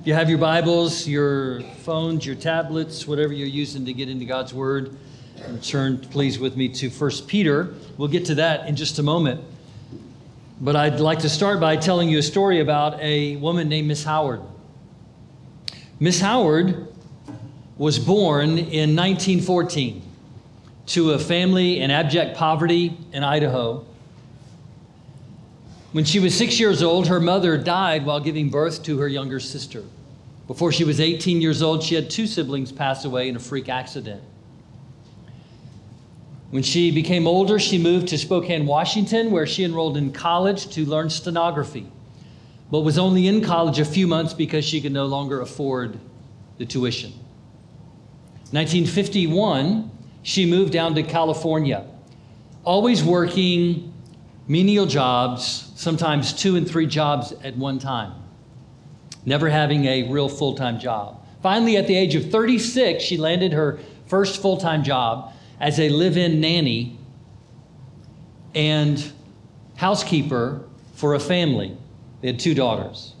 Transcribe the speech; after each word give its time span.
If 0.00 0.06
you 0.06 0.14
have 0.14 0.30
your 0.30 0.38
Bibles, 0.38 1.06
your 1.06 1.60
phones, 1.82 2.24
your 2.24 2.34
tablets, 2.34 3.06
whatever 3.06 3.34
you're 3.34 3.46
using 3.46 3.84
to 3.84 3.92
get 3.92 4.08
into 4.08 4.24
God's 4.24 4.54
Word, 4.54 4.96
turn 5.62 5.98
please 5.98 6.38
with 6.38 6.56
me 6.56 6.70
to 6.70 6.88
1 6.88 7.10
Peter. 7.26 7.74
We'll 7.98 8.08
get 8.08 8.24
to 8.24 8.36
that 8.36 8.66
in 8.66 8.76
just 8.76 8.98
a 8.98 9.02
moment. 9.02 9.42
But 10.58 10.74
I'd 10.74 11.00
like 11.00 11.18
to 11.18 11.28
start 11.28 11.60
by 11.60 11.76
telling 11.76 12.08
you 12.08 12.16
a 12.16 12.22
story 12.22 12.60
about 12.60 12.98
a 12.98 13.36
woman 13.36 13.68
named 13.68 13.88
Miss 13.88 14.02
Howard. 14.02 14.40
Miss 15.98 16.18
Howard 16.18 16.88
was 17.76 17.98
born 17.98 18.52
in 18.56 18.96
1914 18.96 20.00
to 20.86 21.10
a 21.10 21.18
family 21.18 21.78
in 21.78 21.90
abject 21.90 22.38
poverty 22.38 22.96
in 23.12 23.22
Idaho. 23.22 23.84
When 25.92 26.04
she 26.04 26.20
was 26.20 26.36
six 26.36 26.60
years 26.60 26.82
old, 26.82 27.08
her 27.08 27.18
mother 27.18 27.58
died 27.58 28.06
while 28.06 28.20
giving 28.20 28.48
birth 28.48 28.82
to 28.84 28.98
her 28.98 29.08
younger 29.08 29.40
sister. 29.40 29.82
Before 30.46 30.70
she 30.70 30.84
was 30.84 31.00
18 31.00 31.40
years 31.40 31.62
old, 31.62 31.82
she 31.82 31.96
had 31.96 32.08
two 32.08 32.26
siblings 32.26 32.70
pass 32.70 33.04
away 33.04 33.28
in 33.28 33.34
a 33.34 33.40
freak 33.40 33.68
accident. 33.68 34.22
When 36.50 36.62
she 36.62 36.90
became 36.90 37.26
older, 37.26 37.58
she 37.58 37.78
moved 37.78 38.08
to 38.08 38.18
Spokane, 38.18 38.66
Washington, 38.66 39.30
where 39.30 39.46
she 39.46 39.64
enrolled 39.64 39.96
in 39.96 40.12
college 40.12 40.68
to 40.74 40.84
learn 40.84 41.10
stenography, 41.10 41.86
but 42.70 42.80
was 42.80 42.98
only 42.98 43.26
in 43.26 43.40
college 43.40 43.78
a 43.78 43.84
few 43.84 44.06
months 44.06 44.34
because 44.34 44.64
she 44.64 44.80
could 44.80 44.92
no 44.92 45.06
longer 45.06 45.40
afford 45.40 45.98
the 46.58 46.66
tuition. 46.66 47.12
1951, 48.50 49.90
she 50.22 50.46
moved 50.46 50.72
down 50.72 50.94
to 50.96 51.04
California, 51.04 51.86
always 52.64 53.02
working 53.02 53.89
menial 54.50 54.84
jobs, 54.84 55.70
sometimes 55.76 56.32
two 56.32 56.56
and 56.56 56.68
three 56.68 56.84
jobs 56.84 57.32
at 57.44 57.56
one 57.56 57.78
time, 57.78 58.12
never 59.24 59.48
having 59.48 59.84
a 59.84 60.10
real 60.10 60.28
full 60.28 60.56
time 60.56 60.80
job. 60.80 61.24
Finally, 61.40 61.76
at 61.76 61.86
the 61.86 61.94
age 61.94 62.16
of 62.16 62.32
36, 62.32 63.02
she 63.02 63.16
landed 63.16 63.52
her 63.52 63.78
first 64.06 64.42
full 64.42 64.56
time 64.56 64.82
job 64.82 65.32
as 65.60 65.78
a 65.78 65.88
live 65.90 66.16
in 66.16 66.40
nanny 66.40 66.98
and 68.52 69.12
housekeeper 69.76 70.64
for 70.94 71.14
a 71.14 71.20
family. 71.20 71.76
They 72.20 72.26
had 72.26 72.40
two 72.40 72.54
daughters. 72.54 73.14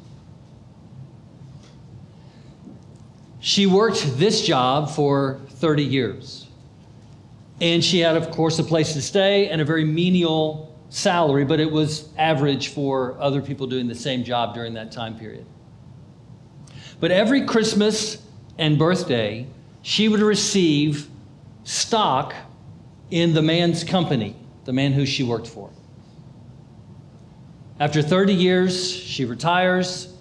She 3.38 3.66
worked 3.66 4.18
this 4.18 4.44
job 4.44 4.90
for 4.90 5.40
30 5.48 5.84
years. 5.84 6.48
And 7.60 7.84
she 7.84 8.00
had, 8.00 8.16
of 8.16 8.32
course, 8.32 8.58
a 8.58 8.64
place 8.64 8.94
to 8.94 9.02
stay 9.02 9.48
and 9.48 9.60
a 9.60 9.64
very 9.64 9.84
menial 9.84 10.69
salary, 10.90 11.44
but 11.44 11.60
it 11.60 11.70
was 11.70 12.08
average 12.18 12.68
for 12.68 13.16
other 13.18 13.40
people 13.40 13.66
doing 13.66 13.88
the 13.88 13.94
same 13.94 14.24
job 14.24 14.54
during 14.54 14.74
that 14.74 14.92
time 14.92 15.18
period. 15.18 15.46
But 16.98 17.10
every 17.10 17.46
Christmas 17.46 18.20
and 18.58 18.78
birthday, 18.78 19.46
she 19.80 20.08
would 20.08 20.20
receive 20.20 21.08
stock 21.64 22.34
in 23.10 23.32
the 23.32 23.42
man's 23.42 23.84
company, 23.84 24.36
the 24.64 24.72
man 24.72 24.92
who 24.92 25.06
she 25.06 25.22
worked 25.22 25.46
for. 25.46 25.70
After 27.78 28.02
30 28.02 28.34
years, 28.34 28.92
she 28.92 29.24
retires. 29.24 30.12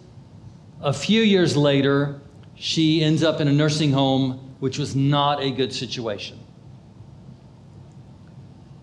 A 0.82 0.94
few 0.94 1.22
years 1.22 1.58
later, 1.58 2.22
she 2.56 3.04
ends 3.04 3.22
up 3.22 3.42
in 3.42 3.50
a 3.50 3.52
nursing 3.52 3.92
home, 3.92 4.56
which 4.60 4.78
was 4.78 4.96
not 4.96 5.42
a 5.42 5.52
good 5.52 5.74
situation. 5.74 6.39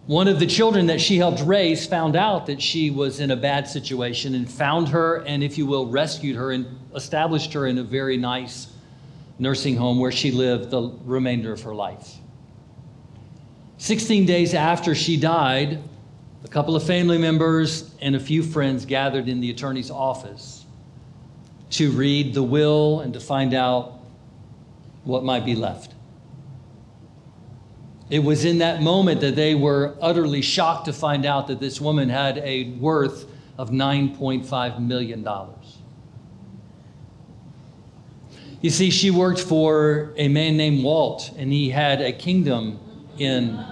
One 0.06 0.28
of 0.28 0.38
the 0.38 0.46
children 0.46 0.86
that 0.86 1.00
she 1.00 1.16
helped 1.16 1.40
raise 1.40 1.84
found 1.84 2.14
out 2.14 2.46
that 2.46 2.62
she 2.62 2.90
was 2.90 3.18
in 3.18 3.32
a 3.32 3.36
bad 3.36 3.66
situation 3.66 4.36
and 4.36 4.48
found 4.48 4.88
her 4.90 5.24
and, 5.24 5.42
if 5.42 5.58
you 5.58 5.66
will, 5.66 5.86
rescued 5.86 6.36
her 6.36 6.52
and 6.52 6.78
established 6.94 7.52
her 7.54 7.66
in 7.66 7.76
a 7.78 7.82
very 7.82 8.16
nice 8.16 8.68
nursing 9.40 9.76
home 9.76 9.98
where 9.98 10.12
she 10.12 10.30
lived 10.30 10.70
the 10.70 10.92
remainder 11.04 11.52
of 11.52 11.62
her 11.62 11.74
life. 11.74 12.14
16 13.78 14.26
days 14.26 14.54
after 14.54 14.94
she 14.94 15.16
died, 15.16 15.82
a 16.44 16.48
couple 16.48 16.76
of 16.76 16.84
family 16.84 17.18
members 17.18 17.90
and 18.00 18.14
a 18.14 18.20
few 18.20 18.44
friends 18.44 18.86
gathered 18.86 19.28
in 19.28 19.40
the 19.40 19.50
attorney's 19.50 19.90
office 19.90 20.64
to 21.70 21.90
read 21.90 22.32
the 22.32 22.44
will 22.44 23.00
and 23.00 23.12
to 23.12 23.18
find 23.18 23.54
out 23.54 23.98
what 25.02 25.24
might 25.24 25.44
be 25.44 25.56
left. 25.56 25.95
It 28.08 28.20
was 28.20 28.44
in 28.44 28.58
that 28.58 28.82
moment 28.82 29.20
that 29.22 29.34
they 29.34 29.54
were 29.54 29.96
utterly 30.00 30.40
shocked 30.40 30.84
to 30.84 30.92
find 30.92 31.26
out 31.26 31.48
that 31.48 31.58
this 31.58 31.80
woman 31.80 32.08
had 32.08 32.38
a 32.38 32.70
worth 32.74 33.26
of 33.58 33.70
$9.5 33.70 34.80
million. 34.80 35.26
You 38.60 38.70
see, 38.70 38.90
she 38.90 39.10
worked 39.10 39.40
for 39.40 40.12
a 40.16 40.28
man 40.28 40.56
named 40.56 40.84
Walt, 40.84 41.32
and 41.36 41.52
he 41.52 41.70
had 41.70 42.00
a 42.00 42.12
kingdom 42.12 42.78
in 43.18 43.62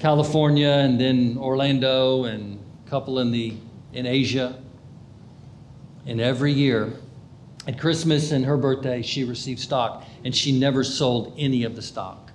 California 0.00 0.68
and 0.68 1.00
then 1.00 1.36
Orlando 1.38 2.24
and 2.24 2.58
a 2.86 2.90
couple 2.90 3.20
in, 3.20 3.30
the, 3.30 3.54
in 3.92 4.06
Asia. 4.06 4.60
And 6.06 6.20
every 6.20 6.52
year, 6.52 6.94
at 7.68 7.78
Christmas 7.78 8.32
and 8.32 8.44
her 8.44 8.56
birthday, 8.56 9.02
she 9.02 9.22
received 9.22 9.60
stock, 9.60 10.04
and 10.24 10.34
she 10.34 10.50
never 10.50 10.82
sold 10.82 11.34
any 11.38 11.62
of 11.64 11.76
the 11.76 11.82
stock. 11.82 12.29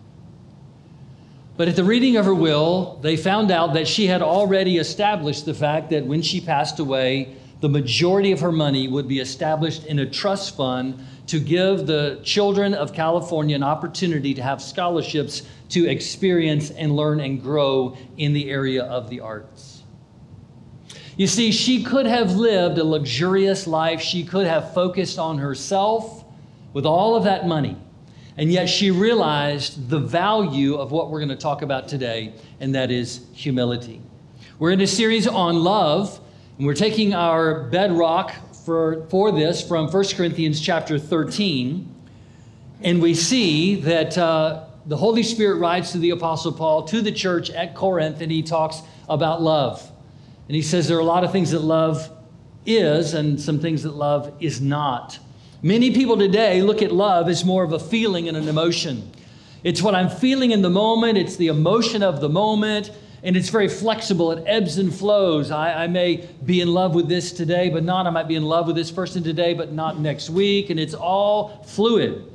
But 1.58 1.70
at 1.70 1.78
the 1.78 1.84
reading 1.86 2.18
of 2.18 2.26
her 2.26 2.36
will, 2.36 3.00
they 3.02 3.16
found 3.16 3.50
out 3.50 3.74
that 3.74 3.88
she 3.88 4.08
had 4.08 4.22
already 4.22 4.78
established 4.78 5.46
the 5.46 5.54
fact 5.54 5.90
that 5.92 6.06
when 6.06 6.22
she 6.22 6.42
passed 6.42 6.80
away, 6.80 7.38
the 7.62 7.70
majority 7.70 8.34
of 8.34 8.42
her 8.42 8.52
money 8.52 8.90
would 8.90 9.08
be 9.08 9.20
established 9.20 9.86
in 9.86 10.00
a 10.00 10.06
trust 10.06 10.58
fund 10.58 11.00
to 11.28 11.40
give 11.40 11.88
the 11.88 12.20
children 12.24 12.74
of 12.74 12.94
California 12.94 13.56
an 13.56 13.64
opportunity 13.64 14.34
to 14.34 14.44
have 14.44 14.62
scholarships 14.62 15.44
to 15.70 15.88
experience 15.88 16.72
and 16.72 16.96
learn 16.96 17.22
and 17.22 17.42
grow 17.42 17.98
in 18.18 18.34
the 18.34 18.50
area 18.50 18.84
of 18.84 19.10
the 19.10 19.22
arts. 19.22 19.84
You 21.18 21.28
see, 21.28 21.54
she 21.54 21.84
could 21.84 22.06
have 22.06 22.36
lived 22.36 22.78
a 22.78 22.84
luxurious 22.84 23.66
life. 23.66 24.02
She 24.02 24.26
could 24.26 24.46
have 24.46 24.74
focused 24.74 25.18
on 25.18 25.38
herself 25.38 26.26
with 26.74 26.86
all 26.86 27.16
of 27.16 27.24
that 27.24 27.48
money. 27.48 27.78
And 28.38 28.52
yet 28.52 28.68
she 28.68 28.92
realized 28.92 29.90
the 29.90 30.00
value 30.00 30.76
of 30.76 30.92
what 30.92 31.10
we're 31.10 31.20
going 31.20 31.30
to 31.30 31.36
talk 31.36 31.62
about 31.62 31.88
today, 31.88 32.34
and 32.60 32.76
that 32.76 32.92
is 32.92 33.22
humility. 33.34 34.02
We're 34.60 34.72
in 34.72 34.82
a 34.82 34.88
series 34.88 35.26
on 35.26 35.64
love, 35.64 36.20
and 36.58 36.68
we're 36.68 36.74
taking 36.74 37.14
our 37.14 37.64
bedrock 37.64 38.34
for, 38.66 39.06
for 39.10 39.32
this 39.32 39.66
from 39.66 39.90
1 39.90 40.06
Corinthians 40.16 40.60
chapter 40.60 41.00
13. 41.00 41.94
And 42.82 43.02
we 43.02 43.14
see 43.14 43.76
that 43.76 44.18
uh, 44.18 44.66
the 44.86 44.98
Holy 44.98 45.24
Spirit 45.24 45.60
writes 45.60 45.94
to 45.94 45.98
the 45.98 46.10
Apostle 46.10 46.52
Paul 46.52 46.84
to 46.84 47.02
the 47.02 47.12
church 47.12 47.50
at 47.50 47.74
Corinth, 47.74 48.22
and 48.22 48.32
he 48.32 48.44
talks 48.44 48.82
about 49.08 49.42
love. 49.42 49.92
And 50.48 50.56
he 50.56 50.62
says 50.62 50.88
there 50.88 50.98
are 50.98 51.02
a 51.02 51.06
lot 51.06 51.24
of 51.24 51.32
things 51.32 51.52
that 51.52 51.62
love 51.62 52.12
is, 52.66 53.14
and 53.14 53.40
some 53.40 53.60
things 53.60 53.84
that 53.84 53.96
love 53.96 54.34
is 54.40 54.60
not. 54.60 55.20
Many 55.66 55.90
people 55.90 56.16
today 56.16 56.62
look 56.62 56.84
at 56.84 56.92
love 56.92 57.28
as 57.28 57.44
more 57.44 57.64
of 57.64 57.74
a 57.74 57.80
feeling 57.80 58.28
and 58.28 58.38
an 58.38 58.48
emotion. 58.48 59.12
It's 59.64 59.82
what 59.82 59.96
I'm 59.96 60.12
feeling 60.12 60.52
in 60.52 60.62
the 60.62 60.70
moment, 60.70 61.18
it's 61.18 61.38
the 61.38 61.48
emotion 61.48 62.04
of 62.04 62.22
the 62.22 62.30
moment, 62.30 62.92
and 63.24 63.36
it's 63.36 63.50
very 63.50 63.68
flexible. 63.68 64.32
It 64.32 64.44
ebbs 64.46 64.78
and 64.78 64.94
flows. 64.94 65.50
I, 65.50 65.86
I, 65.86 65.88
may 65.88 66.30
be 66.46 66.62
in 66.62 66.68
love 66.68 66.94
with 66.94 67.08
this 67.08 67.32
today, 67.32 67.70
but 67.70 67.84
not. 67.84 68.06
I 68.06 68.12
might 68.12 68.28
be 68.28 68.36
in 68.36 68.44
love 68.44 68.68
with 68.68 68.76
this 68.76 68.92
person 68.92 69.24
today, 69.24 69.56
but 69.56 69.72
not 69.72 69.98
next 70.00 70.30
week, 70.30 70.70
and 70.70 70.80
it's 70.80 70.94
all 70.94 71.64
fluid. 71.64 72.32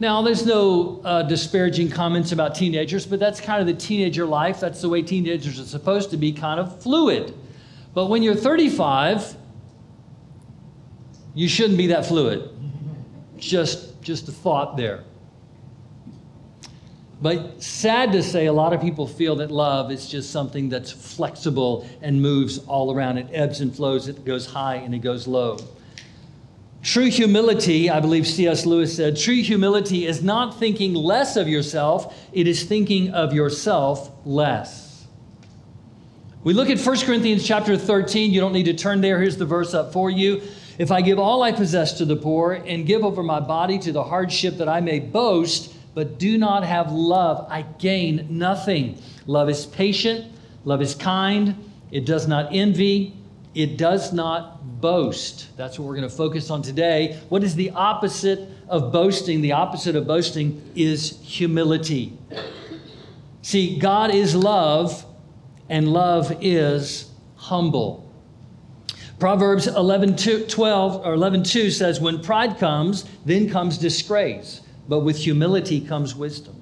Now, 0.00 0.22
there's 0.22 0.46
no 0.46 1.02
uh, 1.04 1.22
disparaging 1.24 1.90
comments 1.90 2.32
about 2.32 2.54
teenagers, 2.54 3.04
but 3.04 3.20
that's 3.20 3.42
kind 3.42 3.60
of 3.60 3.66
the 3.66 3.78
teenager 3.78 4.24
life. 4.24 4.58
That's 4.58 4.80
the 4.80 4.88
way 4.88 5.02
teenagers 5.02 5.60
are 5.60 5.64
supposed 5.64 6.12
to 6.12 6.16
be, 6.16 6.32
kind 6.32 6.58
of 6.58 6.82
fluid. 6.82 7.34
But 7.92 8.06
when 8.06 8.22
you're 8.22 8.34
35, 8.34 9.36
you 11.34 11.46
shouldn't 11.46 11.76
be 11.76 11.88
that 11.88 12.06
fluid. 12.06 12.52
Just, 13.44 14.00
just 14.00 14.26
a 14.28 14.32
thought 14.32 14.76
there. 14.76 15.04
But 17.20 17.62
sad 17.62 18.12
to 18.12 18.22
say, 18.22 18.46
a 18.46 18.52
lot 18.52 18.72
of 18.72 18.80
people 18.80 19.06
feel 19.06 19.36
that 19.36 19.50
love 19.50 19.92
is 19.92 20.08
just 20.08 20.30
something 20.30 20.68
that's 20.68 20.90
flexible 20.90 21.86
and 22.00 22.20
moves 22.20 22.58
all 22.58 22.94
around. 22.94 23.18
It 23.18 23.28
ebbs 23.32 23.60
and 23.60 23.74
flows, 23.74 24.08
it 24.08 24.24
goes 24.24 24.46
high 24.46 24.76
and 24.76 24.94
it 24.94 25.00
goes 25.00 25.26
low. 25.26 25.58
True 26.82 27.10
humility, 27.10 27.88
I 27.88 28.00
believe 28.00 28.26
C.S. 28.26 28.66
Lewis 28.66 28.96
said, 28.96 29.16
true 29.16 29.42
humility 29.42 30.06
is 30.06 30.22
not 30.22 30.58
thinking 30.58 30.94
less 30.94 31.36
of 31.36 31.46
yourself, 31.48 32.14
it 32.32 32.46
is 32.46 32.64
thinking 32.64 33.10
of 33.10 33.32
yourself 33.32 34.10
less. 34.24 35.06
We 36.44 36.52
look 36.52 36.68
at 36.68 36.78
1 36.78 37.00
Corinthians 37.00 37.46
chapter 37.46 37.76
13. 37.78 38.30
You 38.30 38.40
don't 38.40 38.52
need 38.52 38.64
to 38.64 38.74
turn 38.74 39.00
there. 39.00 39.18
Here's 39.18 39.38
the 39.38 39.46
verse 39.46 39.72
up 39.72 39.94
for 39.94 40.10
you. 40.10 40.42
If 40.78 40.90
I 40.90 41.02
give 41.02 41.18
all 41.18 41.42
I 41.42 41.52
possess 41.52 41.98
to 41.98 42.04
the 42.04 42.16
poor 42.16 42.52
and 42.52 42.86
give 42.86 43.04
over 43.04 43.22
my 43.22 43.40
body 43.40 43.78
to 43.80 43.92
the 43.92 44.02
hardship 44.02 44.56
that 44.58 44.68
I 44.68 44.80
may 44.80 44.98
boast, 44.98 45.74
but 45.94 46.18
do 46.18 46.36
not 46.36 46.64
have 46.64 46.90
love, 46.90 47.46
I 47.48 47.62
gain 47.78 48.26
nothing. 48.30 49.00
Love 49.26 49.48
is 49.48 49.66
patient, 49.66 50.32
love 50.64 50.82
is 50.82 50.94
kind, 50.94 51.54
it 51.92 52.04
does 52.04 52.26
not 52.26 52.48
envy, 52.52 53.14
It 53.54 53.78
does 53.78 54.12
not 54.12 54.80
boast. 54.80 55.56
That's 55.56 55.78
what 55.78 55.86
we're 55.86 55.94
going 55.94 56.08
to 56.08 56.14
focus 56.14 56.50
on 56.50 56.60
today. 56.60 57.20
What 57.28 57.44
is 57.44 57.54
the 57.54 57.70
opposite 57.70 58.48
of 58.68 58.92
boasting? 58.92 59.40
The 59.42 59.52
opposite 59.52 59.94
of 59.94 60.06
boasting 60.06 60.60
is 60.74 61.20
humility. 61.22 62.18
See, 63.42 63.78
God 63.78 64.12
is 64.12 64.34
love, 64.34 65.06
and 65.68 65.92
love 65.92 66.36
is 66.40 67.10
humble. 67.36 68.03
Proverbs 69.18 69.66
11, 69.66 70.16
12 70.48 71.06
or 71.06 71.14
11, 71.14 71.44
2 71.44 71.70
says, 71.70 72.00
When 72.00 72.20
pride 72.20 72.58
comes, 72.58 73.04
then 73.24 73.48
comes 73.48 73.78
disgrace, 73.78 74.60
but 74.88 75.00
with 75.00 75.16
humility 75.16 75.80
comes 75.80 76.14
wisdom. 76.14 76.60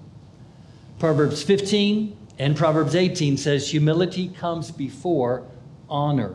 Proverbs 0.98 1.42
15 1.42 2.16
and 2.38 2.56
Proverbs 2.56 2.94
18 2.94 3.36
says, 3.36 3.70
Humility 3.70 4.28
comes 4.28 4.70
before 4.70 5.46
honor. 5.88 6.34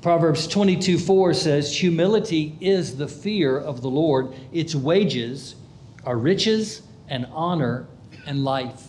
Proverbs 0.00 0.46
22 0.46 0.98
4 0.98 1.34
says, 1.34 1.80
Humility 1.80 2.56
is 2.60 2.96
the 2.96 3.08
fear 3.08 3.58
of 3.58 3.82
the 3.82 3.90
Lord. 3.90 4.32
Its 4.52 4.74
wages 4.74 5.56
are 6.04 6.16
riches 6.16 6.82
and 7.08 7.26
honor 7.32 7.86
and 8.26 8.44
life. 8.44 8.86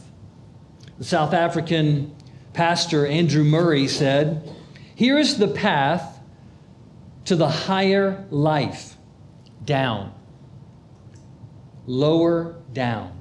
The 1.00 1.06
South 1.06 1.34
African 1.34 2.16
pastor 2.54 3.06
Andrew 3.06 3.44
Murray 3.44 3.88
said, 3.88 4.54
Here 4.96 5.18
is 5.18 5.38
the 5.38 5.48
path 5.48 6.19
to 7.25 7.36
the 7.36 7.48
higher 7.48 8.25
life 8.30 8.98
down, 9.66 10.13
lower 11.86 12.56
down. 12.74 13.19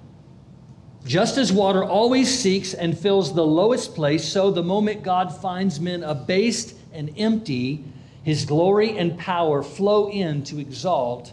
Just 1.05 1.39
as 1.39 1.53
water 1.53 1.85
always 1.85 2.39
seeks 2.39 2.75
and 2.75 2.97
fills 2.97 3.35
the 3.35 3.47
lowest 3.47 3.95
place, 3.95 4.27
so 4.27 4.51
the 4.51 4.63
moment 4.63 5.03
God 5.03 5.35
finds 5.35 5.81
men 5.81 6.03
abased 6.03 6.75
and 6.93 7.13
empty, 7.17 7.85
his 8.23 8.45
glory 8.45 8.99
and 8.99 9.19
power 9.19 9.63
flow 9.63 10.11
in 10.11 10.43
to 10.45 10.59
exalt 10.59 11.33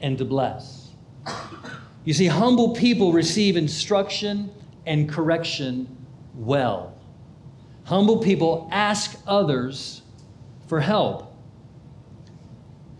and 0.00 0.18
to 0.18 0.24
bless. 0.24 0.90
You 2.04 2.12
see, 2.12 2.26
humble 2.26 2.74
people 2.74 3.12
receive 3.12 3.56
instruction 3.56 4.50
and 4.84 5.08
correction 5.08 5.96
well. 6.34 6.94
Humble 7.84 8.18
people 8.18 8.68
ask 8.70 9.18
others 9.26 10.02
for 10.66 10.80
help. 10.80 11.33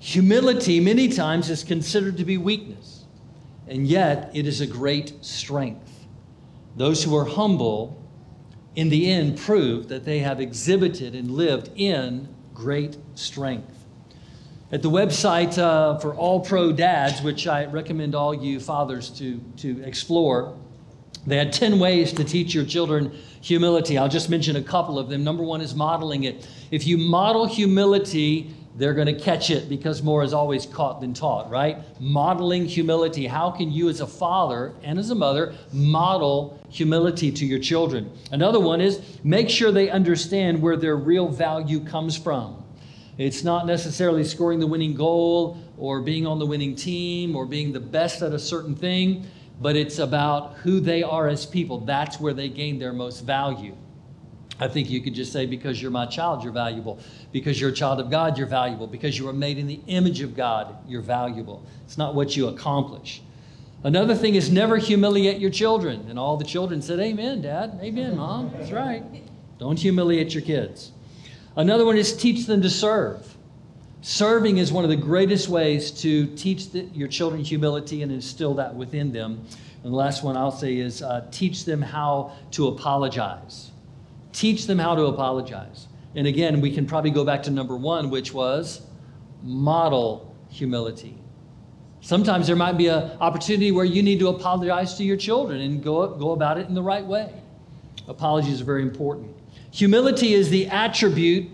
Humility, 0.04 0.80
many 0.80 1.08
times, 1.08 1.48
is 1.48 1.64
considered 1.64 2.18
to 2.18 2.26
be 2.26 2.36
weakness, 2.36 3.06
and 3.66 3.86
yet 3.86 4.30
it 4.34 4.46
is 4.46 4.60
a 4.60 4.66
great 4.66 5.14
strength. 5.24 6.04
Those 6.76 7.02
who 7.02 7.16
are 7.16 7.24
humble, 7.24 8.06
in 8.76 8.90
the 8.90 9.10
end, 9.10 9.38
prove 9.38 9.88
that 9.88 10.04
they 10.04 10.18
have 10.18 10.42
exhibited 10.42 11.14
and 11.14 11.30
lived 11.30 11.70
in 11.74 12.28
great 12.52 12.98
strength. 13.14 13.86
At 14.70 14.82
the 14.82 14.90
website 14.90 15.56
uh, 15.56 15.98
for 15.98 16.14
All 16.14 16.40
Pro 16.40 16.70
Dads, 16.70 17.22
which 17.22 17.46
I 17.46 17.64
recommend 17.64 18.14
all 18.14 18.34
you 18.34 18.60
fathers 18.60 19.08
to, 19.12 19.40
to 19.56 19.82
explore, 19.84 20.54
they 21.26 21.38
had 21.38 21.50
10 21.50 21.78
ways 21.78 22.12
to 22.12 22.24
teach 22.24 22.54
your 22.54 22.66
children 22.66 23.16
humility. 23.40 23.96
I'll 23.96 24.10
just 24.10 24.28
mention 24.28 24.56
a 24.56 24.62
couple 24.62 24.98
of 24.98 25.08
them. 25.08 25.24
Number 25.24 25.42
one 25.42 25.62
is 25.62 25.74
modeling 25.74 26.24
it. 26.24 26.46
If 26.70 26.86
you 26.86 26.98
model 26.98 27.46
humility, 27.46 28.54
they're 28.76 28.94
going 28.94 29.06
to 29.06 29.18
catch 29.18 29.50
it 29.50 29.68
because 29.68 30.02
more 30.02 30.22
is 30.22 30.32
always 30.32 30.66
caught 30.66 31.00
than 31.00 31.14
taught, 31.14 31.50
right? 31.50 31.78
Modeling 32.00 32.66
humility. 32.66 33.26
How 33.26 33.50
can 33.50 33.70
you, 33.70 33.88
as 33.88 34.00
a 34.00 34.06
father 34.06 34.74
and 34.82 34.98
as 34.98 35.10
a 35.10 35.14
mother, 35.14 35.54
model 35.72 36.60
humility 36.68 37.30
to 37.32 37.46
your 37.46 37.60
children? 37.60 38.10
Another 38.32 38.60
one 38.60 38.80
is 38.80 39.00
make 39.22 39.48
sure 39.48 39.70
they 39.70 39.90
understand 39.90 40.60
where 40.60 40.76
their 40.76 40.96
real 40.96 41.28
value 41.28 41.80
comes 41.80 42.16
from. 42.16 42.62
It's 43.16 43.44
not 43.44 43.66
necessarily 43.66 44.24
scoring 44.24 44.58
the 44.58 44.66
winning 44.66 44.94
goal 44.94 45.58
or 45.78 46.00
being 46.00 46.26
on 46.26 46.40
the 46.40 46.46
winning 46.46 46.74
team 46.74 47.36
or 47.36 47.46
being 47.46 47.72
the 47.72 47.80
best 47.80 48.22
at 48.22 48.32
a 48.32 48.38
certain 48.38 48.74
thing 48.74 49.26
but 49.60 49.76
it's 49.76 49.98
about 49.98 50.54
who 50.58 50.80
they 50.80 51.02
are 51.02 51.28
as 51.28 51.46
people. 51.46 51.80
That's 51.80 52.18
where 52.20 52.34
they 52.34 52.48
gain 52.48 52.78
their 52.78 52.92
most 52.92 53.20
value. 53.20 53.76
I 54.60 54.68
think 54.68 54.88
you 54.88 55.00
could 55.00 55.14
just 55.14 55.32
say, 55.32 55.46
because 55.46 55.82
you're 55.82 55.90
my 55.90 56.06
child, 56.06 56.44
you're 56.44 56.52
valuable. 56.52 57.00
Because 57.32 57.60
you're 57.60 57.70
a 57.70 57.74
child 57.74 57.98
of 58.00 58.10
God, 58.10 58.38
you're 58.38 58.46
valuable. 58.46 58.86
Because 58.86 59.18
you 59.18 59.24
were 59.24 59.32
made 59.32 59.58
in 59.58 59.66
the 59.66 59.80
image 59.88 60.20
of 60.20 60.36
God, 60.36 60.76
you're 60.86 61.02
valuable. 61.02 61.64
It's 61.84 61.98
not 61.98 62.14
what 62.14 62.36
you 62.36 62.48
accomplish. 62.48 63.20
Another 63.82 64.14
thing 64.14 64.36
is 64.36 64.50
never 64.50 64.76
humiliate 64.76 65.40
your 65.40 65.50
children. 65.50 66.06
And 66.08 66.18
all 66.18 66.36
the 66.36 66.44
children 66.44 66.80
said, 66.80 67.00
Amen, 67.00 67.42
Dad. 67.42 67.78
Amen, 67.82 68.16
Mom. 68.16 68.52
That's 68.56 68.70
right. 68.70 69.02
Don't 69.58 69.78
humiliate 69.78 70.32
your 70.32 70.42
kids. 70.42 70.92
Another 71.56 71.84
one 71.84 71.96
is 71.96 72.16
teach 72.16 72.46
them 72.46 72.62
to 72.62 72.70
serve. 72.70 73.36
Serving 74.00 74.58
is 74.58 74.72
one 74.72 74.84
of 74.84 74.90
the 74.90 74.96
greatest 74.96 75.48
ways 75.48 75.90
to 76.02 76.26
teach 76.36 76.70
the, 76.70 76.82
your 76.94 77.08
children 77.08 77.42
humility 77.42 78.02
and 78.02 78.12
instill 78.12 78.54
that 78.54 78.74
within 78.74 79.12
them. 79.12 79.46
And 79.82 79.92
the 79.92 79.96
last 79.96 80.22
one 80.22 80.36
I'll 80.36 80.50
say 80.50 80.76
is 80.76 81.02
uh, 81.02 81.26
teach 81.30 81.64
them 81.64 81.82
how 81.82 82.32
to 82.52 82.68
apologize. 82.68 83.70
Teach 84.34 84.66
them 84.66 84.78
how 84.78 84.94
to 84.94 85.06
apologize. 85.06 85.88
And 86.14 86.26
again, 86.26 86.60
we 86.60 86.70
can 86.70 86.84
probably 86.84 87.10
go 87.10 87.24
back 87.24 87.42
to 87.44 87.50
number 87.50 87.76
one, 87.76 88.10
which 88.10 88.34
was 88.34 88.82
model 89.42 90.36
humility. 90.50 91.16
Sometimes 92.00 92.46
there 92.46 92.56
might 92.56 92.76
be 92.76 92.88
an 92.88 93.12
opportunity 93.20 93.72
where 93.72 93.86
you 93.86 94.02
need 94.02 94.18
to 94.18 94.28
apologize 94.28 94.94
to 94.98 95.04
your 95.04 95.16
children 95.16 95.62
and 95.62 95.82
go, 95.82 96.06
go 96.08 96.32
about 96.32 96.58
it 96.58 96.68
in 96.68 96.74
the 96.74 96.82
right 96.82 97.06
way. 97.06 97.32
Apologies 98.06 98.60
are 98.60 98.64
very 98.64 98.82
important. 98.82 99.34
Humility 99.70 100.34
is 100.34 100.50
the 100.50 100.66
attribute 100.66 101.48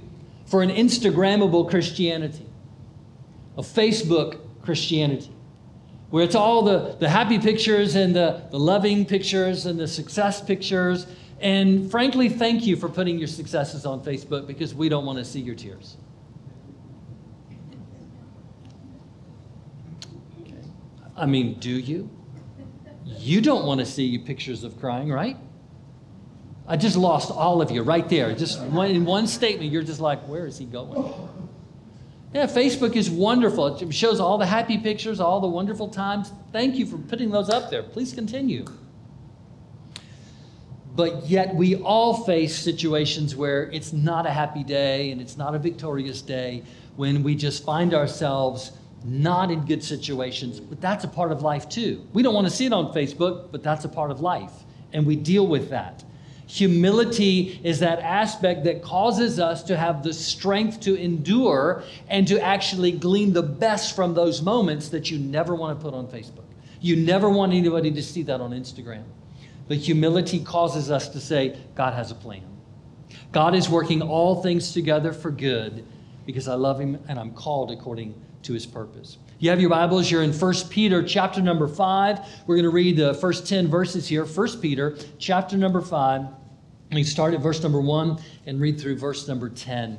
for 0.46 0.62
an 0.62 0.70
Instagrammable 0.70 1.70
Christianity, 1.70 2.46
a 3.56 3.62
Facebook 3.62 4.40
Christianity, 4.62 5.30
where 6.10 6.24
it's 6.24 6.34
all 6.34 6.62
the, 6.62 6.96
the 6.98 7.08
happy 7.08 7.38
pictures 7.38 7.94
and 7.94 8.16
the, 8.16 8.42
the 8.50 8.58
loving 8.58 9.06
pictures 9.06 9.66
and 9.66 9.78
the 9.78 9.86
success 9.86 10.40
pictures. 10.40 11.06
And 11.40 11.90
frankly, 11.90 12.28
thank 12.28 12.66
you 12.66 12.76
for 12.76 12.88
putting 12.88 13.18
your 13.18 13.28
successes 13.28 13.86
on 13.86 14.04
Facebook 14.04 14.46
because 14.46 14.74
we 14.74 14.90
don't 14.90 15.06
want 15.06 15.18
to 15.18 15.24
see 15.24 15.40
your 15.40 15.54
tears. 15.54 15.96
Okay. 20.42 20.54
I 21.16 21.24
mean, 21.24 21.58
do 21.58 21.70
you? 21.70 22.10
You 23.06 23.40
don't 23.40 23.64
want 23.64 23.80
to 23.80 23.86
see 23.86 24.04
your 24.04 24.22
pictures 24.22 24.64
of 24.64 24.78
crying, 24.78 25.10
right? 25.10 25.36
I 26.66 26.76
just 26.76 26.96
lost 26.96 27.30
all 27.30 27.62
of 27.62 27.70
you 27.70 27.82
right 27.82 28.08
there. 28.08 28.34
Just 28.34 28.60
one, 28.60 28.90
in 28.90 29.04
one 29.04 29.26
statement, 29.26 29.72
you're 29.72 29.82
just 29.82 29.98
like, 29.98 30.20
where 30.28 30.46
is 30.46 30.58
he 30.58 30.66
going? 30.66 31.12
Yeah, 32.34 32.46
Facebook 32.46 32.94
is 32.94 33.10
wonderful. 33.10 33.76
It 33.76 33.92
shows 33.92 34.20
all 34.20 34.38
the 34.38 34.46
happy 34.46 34.78
pictures, 34.78 35.18
all 35.18 35.40
the 35.40 35.48
wonderful 35.48 35.88
times. 35.88 36.32
Thank 36.52 36.76
you 36.76 36.86
for 36.86 36.96
putting 36.96 37.30
those 37.30 37.48
up 37.48 37.70
there. 37.70 37.82
Please 37.82 38.12
continue. 38.12 38.66
But 41.00 41.30
yet, 41.30 41.54
we 41.54 41.76
all 41.76 42.12
face 42.24 42.54
situations 42.54 43.34
where 43.34 43.70
it's 43.70 43.94
not 43.94 44.26
a 44.26 44.30
happy 44.30 44.62
day 44.62 45.12
and 45.12 45.18
it's 45.18 45.38
not 45.38 45.54
a 45.54 45.58
victorious 45.58 46.20
day 46.20 46.62
when 46.96 47.22
we 47.22 47.34
just 47.34 47.64
find 47.64 47.94
ourselves 47.94 48.72
not 49.02 49.50
in 49.50 49.64
good 49.64 49.82
situations. 49.82 50.60
But 50.60 50.82
that's 50.82 51.04
a 51.04 51.08
part 51.08 51.32
of 51.32 51.40
life 51.40 51.70
too. 51.70 52.06
We 52.12 52.22
don't 52.22 52.34
want 52.34 52.48
to 52.48 52.52
see 52.52 52.66
it 52.66 52.74
on 52.74 52.92
Facebook, 52.92 53.50
but 53.50 53.62
that's 53.62 53.86
a 53.86 53.88
part 53.88 54.10
of 54.10 54.20
life. 54.20 54.52
And 54.92 55.06
we 55.06 55.16
deal 55.16 55.46
with 55.46 55.70
that. 55.70 56.04
Humility 56.46 57.58
is 57.64 57.78
that 57.80 58.00
aspect 58.00 58.64
that 58.64 58.82
causes 58.82 59.40
us 59.40 59.62
to 59.62 59.78
have 59.78 60.02
the 60.02 60.12
strength 60.12 60.80
to 60.80 60.96
endure 60.96 61.82
and 62.10 62.28
to 62.28 62.38
actually 62.42 62.92
glean 62.92 63.32
the 63.32 63.42
best 63.42 63.96
from 63.96 64.12
those 64.12 64.42
moments 64.42 64.90
that 64.90 65.10
you 65.10 65.18
never 65.18 65.54
want 65.54 65.80
to 65.80 65.82
put 65.82 65.94
on 65.94 66.08
Facebook. 66.08 66.44
You 66.82 66.96
never 66.96 67.30
want 67.30 67.54
anybody 67.54 67.90
to 67.90 68.02
see 68.02 68.22
that 68.24 68.42
on 68.42 68.50
Instagram. 68.50 69.04
But 69.70 69.78
humility 69.78 70.40
causes 70.40 70.90
us 70.90 71.06
to 71.10 71.20
say, 71.20 71.56
God 71.76 71.94
has 71.94 72.10
a 72.10 72.16
plan. 72.16 72.42
God 73.30 73.54
is 73.54 73.68
working 73.68 74.02
all 74.02 74.42
things 74.42 74.72
together 74.72 75.12
for 75.12 75.30
good 75.30 75.86
because 76.26 76.48
I 76.48 76.54
love 76.54 76.80
him 76.80 76.98
and 77.06 77.20
I'm 77.20 77.30
called 77.30 77.70
according 77.70 78.20
to 78.42 78.52
his 78.52 78.66
purpose. 78.66 79.18
You 79.38 79.48
have 79.50 79.60
your 79.60 79.70
Bibles, 79.70 80.10
you're 80.10 80.24
in 80.24 80.32
1 80.32 80.54
Peter 80.70 81.04
chapter 81.04 81.40
number 81.40 81.68
5. 81.68 82.18
We're 82.48 82.56
going 82.56 82.64
to 82.64 82.70
read 82.70 82.96
the 82.96 83.14
first 83.14 83.46
10 83.46 83.68
verses 83.68 84.08
here. 84.08 84.24
1 84.24 84.60
Peter 84.60 84.96
chapter 85.20 85.56
number 85.56 85.80
5 85.80 86.26
we 86.92 87.04
start 87.04 87.34
at 87.34 87.40
verse 87.40 87.62
number 87.62 87.80
one 87.80 88.18
and 88.46 88.60
read 88.60 88.80
through 88.80 88.96
verse 88.96 89.28
number 89.28 89.48
10. 89.48 89.96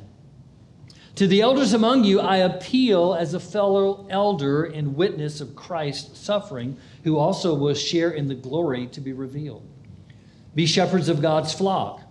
To 1.15 1.27
the 1.27 1.41
elders 1.41 1.73
among 1.73 2.03
you, 2.03 2.19
I 2.19 2.37
appeal 2.37 3.13
as 3.13 3.33
a 3.33 3.39
fellow 3.39 4.07
elder 4.09 4.63
and 4.63 4.95
witness 4.95 5.41
of 5.41 5.55
Christ's 5.55 6.19
suffering, 6.19 6.77
who 7.03 7.17
also 7.17 7.53
will 7.53 7.73
share 7.73 8.11
in 8.11 8.27
the 8.27 8.35
glory 8.35 8.87
to 8.87 9.01
be 9.01 9.13
revealed. 9.13 9.67
Be 10.55 10.65
shepherds 10.65 11.09
of 11.09 11.21
God's 11.21 11.53
flock, 11.53 12.01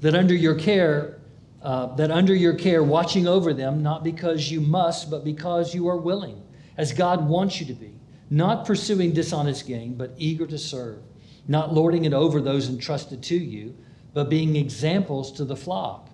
that 0.00 0.14
under 0.14 0.34
your 0.34 0.54
care, 0.54 1.18
uh, 1.62 1.94
that 1.96 2.10
under 2.10 2.34
your 2.34 2.54
care, 2.54 2.82
watching 2.82 3.26
over 3.26 3.54
them, 3.54 3.82
not 3.82 4.04
because 4.04 4.50
you 4.50 4.60
must, 4.60 5.10
but 5.10 5.24
because 5.24 5.74
you 5.74 5.88
are 5.88 5.96
willing, 5.96 6.42
as 6.76 6.92
God 6.92 7.26
wants 7.26 7.60
you 7.60 7.66
to 7.66 7.74
be, 7.74 7.94
not 8.30 8.66
pursuing 8.66 9.12
dishonest 9.12 9.66
gain, 9.66 9.94
but 9.94 10.12
eager 10.16 10.46
to 10.46 10.58
serve, 10.58 11.00
not 11.48 11.72
lording 11.72 12.04
it 12.04 12.12
over 12.12 12.40
those 12.40 12.68
entrusted 12.68 13.22
to 13.24 13.36
you 13.36 13.74
but 14.14 14.28
being 14.28 14.56
examples 14.56 15.32
to 15.32 15.44
the 15.44 15.56
flock. 15.56 16.08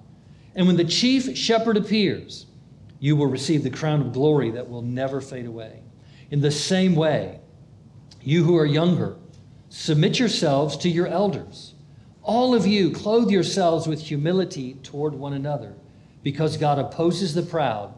And 0.59 0.67
when 0.67 0.77
the 0.77 0.85
chief 0.85 1.39
shepherd 1.39 1.77
appears, 1.77 2.47
you 2.99 3.15
will 3.15 3.29
receive 3.29 3.63
the 3.63 3.71
crown 3.71 4.01
of 4.01 4.13
glory 4.13 4.51
that 4.51 4.69
will 4.69 4.83
never 4.83 5.21
fade 5.21 5.47
away. 5.47 5.85
In 6.33 6.41
the 6.41 6.51
same 6.51 6.97
way, 6.97 7.39
you 8.23 8.43
who 8.43 8.57
are 8.57 8.67
younger, 8.67 9.15
submit 9.69 10.19
yourselves 10.19 10.77
to 10.79 10.89
your 10.89 11.07
elders. 11.07 11.75
All 12.25 12.57
of 12.57 12.67
you, 12.67 12.91
clothe 12.91 13.31
yourselves 13.31 13.87
with 13.87 14.03
humility 14.03 14.75
toward 14.83 15.15
one 15.15 15.33
another, 15.33 15.77
because 16.25 16.57
God 16.57 16.81
opposes 16.81 17.35
the 17.35 17.43
proud, 17.43 17.95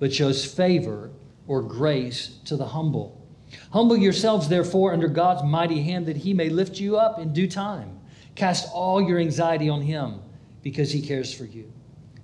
but 0.00 0.12
shows 0.12 0.44
favor 0.44 1.12
or 1.46 1.62
grace 1.62 2.38
to 2.46 2.56
the 2.56 2.66
humble. 2.66 3.24
Humble 3.72 3.96
yourselves, 3.96 4.48
therefore, 4.48 4.92
under 4.92 5.06
God's 5.06 5.44
mighty 5.44 5.82
hand, 5.82 6.06
that 6.06 6.16
he 6.16 6.34
may 6.34 6.48
lift 6.48 6.80
you 6.80 6.96
up 6.96 7.20
in 7.20 7.32
due 7.32 7.48
time. 7.48 8.00
Cast 8.34 8.68
all 8.74 9.00
your 9.00 9.20
anxiety 9.20 9.68
on 9.68 9.80
him, 9.80 10.20
because 10.64 10.90
he 10.90 11.00
cares 11.00 11.32
for 11.32 11.44
you. 11.44 11.72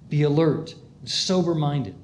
Be 0.09 0.23
alert 0.23 0.75
and 1.01 1.09
sober 1.09 1.55
minded. 1.55 1.95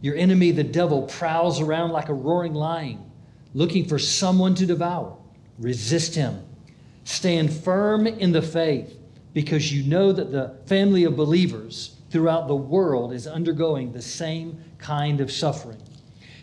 Your 0.00 0.16
enemy, 0.16 0.50
the 0.50 0.64
devil, 0.64 1.02
prowls 1.02 1.60
around 1.60 1.90
like 1.90 2.08
a 2.08 2.14
roaring 2.14 2.54
lion, 2.54 3.10
looking 3.54 3.86
for 3.86 3.98
someone 3.98 4.54
to 4.56 4.66
devour. 4.66 5.16
Resist 5.58 6.14
him. 6.14 6.42
Stand 7.04 7.52
firm 7.52 8.06
in 8.06 8.32
the 8.32 8.42
faith, 8.42 8.98
because 9.32 9.72
you 9.72 9.88
know 9.88 10.12
that 10.12 10.32
the 10.32 10.56
family 10.66 11.04
of 11.04 11.16
believers 11.16 11.96
throughout 12.10 12.48
the 12.48 12.56
world 12.56 13.12
is 13.12 13.26
undergoing 13.26 13.92
the 13.92 14.02
same 14.02 14.58
kind 14.78 15.20
of 15.20 15.30
suffering. 15.30 15.80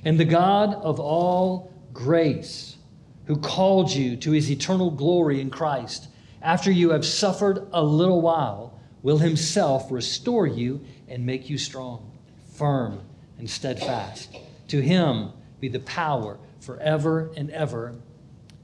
And 0.06 0.20
the 0.20 0.26
God 0.26 0.76
of 0.76 1.00
all 1.00 1.74
grace, 1.92 2.78
who 3.26 3.38
called 3.38 3.92
you 3.92 4.16
to 4.18 4.32
his 4.32 4.50
eternal 4.50 4.92
glory 4.92 5.42
in 5.42 5.50
Christ, 5.50 6.08
after 6.42 6.72
you 6.72 6.92
have 6.92 7.06
suffered 7.06 7.68
a 7.74 7.84
little 7.84 8.22
while, 8.22 8.63
will 9.04 9.18
himself 9.20 9.92
restore 9.92 10.48
you 10.48 10.82
and 11.08 11.24
make 11.24 11.50
you 11.50 11.58
strong, 11.58 12.12
firm, 12.56 13.02
and 13.38 13.48
steadfast. 13.48 14.36
To 14.70 14.82
him 14.82 15.32
be 15.60 15.68
the 15.68 15.82
power 15.82 16.40
forever 16.62 17.30
and 17.36 17.52
ever. 17.52 17.94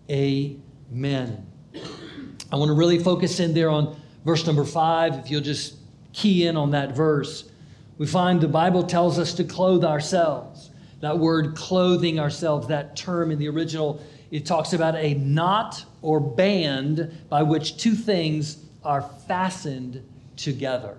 Amen. 0.10 1.46
I 2.52 2.56
want 2.56 2.70
to 2.70 2.74
really 2.74 2.98
focus 2.98 3.40
in 3.40 3.54
there 3.54 3.70
on 3.70 4.00
verse 4.26 4.48
number 4.48 4.64
five. 4.64 5.16
If 5.16 5.30
you'll 5.30 5.42
just 5.42 5.76
key 6.14 6.48
in 6.48 6.58
on 6.58 6.72
that 6.72 6.96
verse, 6.96 7.52
we 7.98 8.08
find 8.08 8.42
the 8.42 8.48
Bible 8.48 8.84
tells 8.84 9.20
us 9.20 9.34
to 9.36 9.44
clothe 9.44 9.84
ourselves. 9.84 10.72
That 11.02 11.20
word 11.20 11.56
clothing 11.56 12.20
ourselves, 12.20 12.68
that 12.68 12.96
term 12.96 13.32
in 13.32 13.40
the 13.40 13.50
original, 13.50 14.02
it 14.32 14.46
talks 14.46 14.74
about 14.74 14.96
a 14.96 15.14
knot 15.16 15.84
or 16.02 16.20
band 16.20 17.26
by 17.30 17.44
which 17.44 17.78
two 17.78 17.94
things 17.94 18.58
are 18.84 19.02
fastened 19.28 20.04
together. 20.44 20.98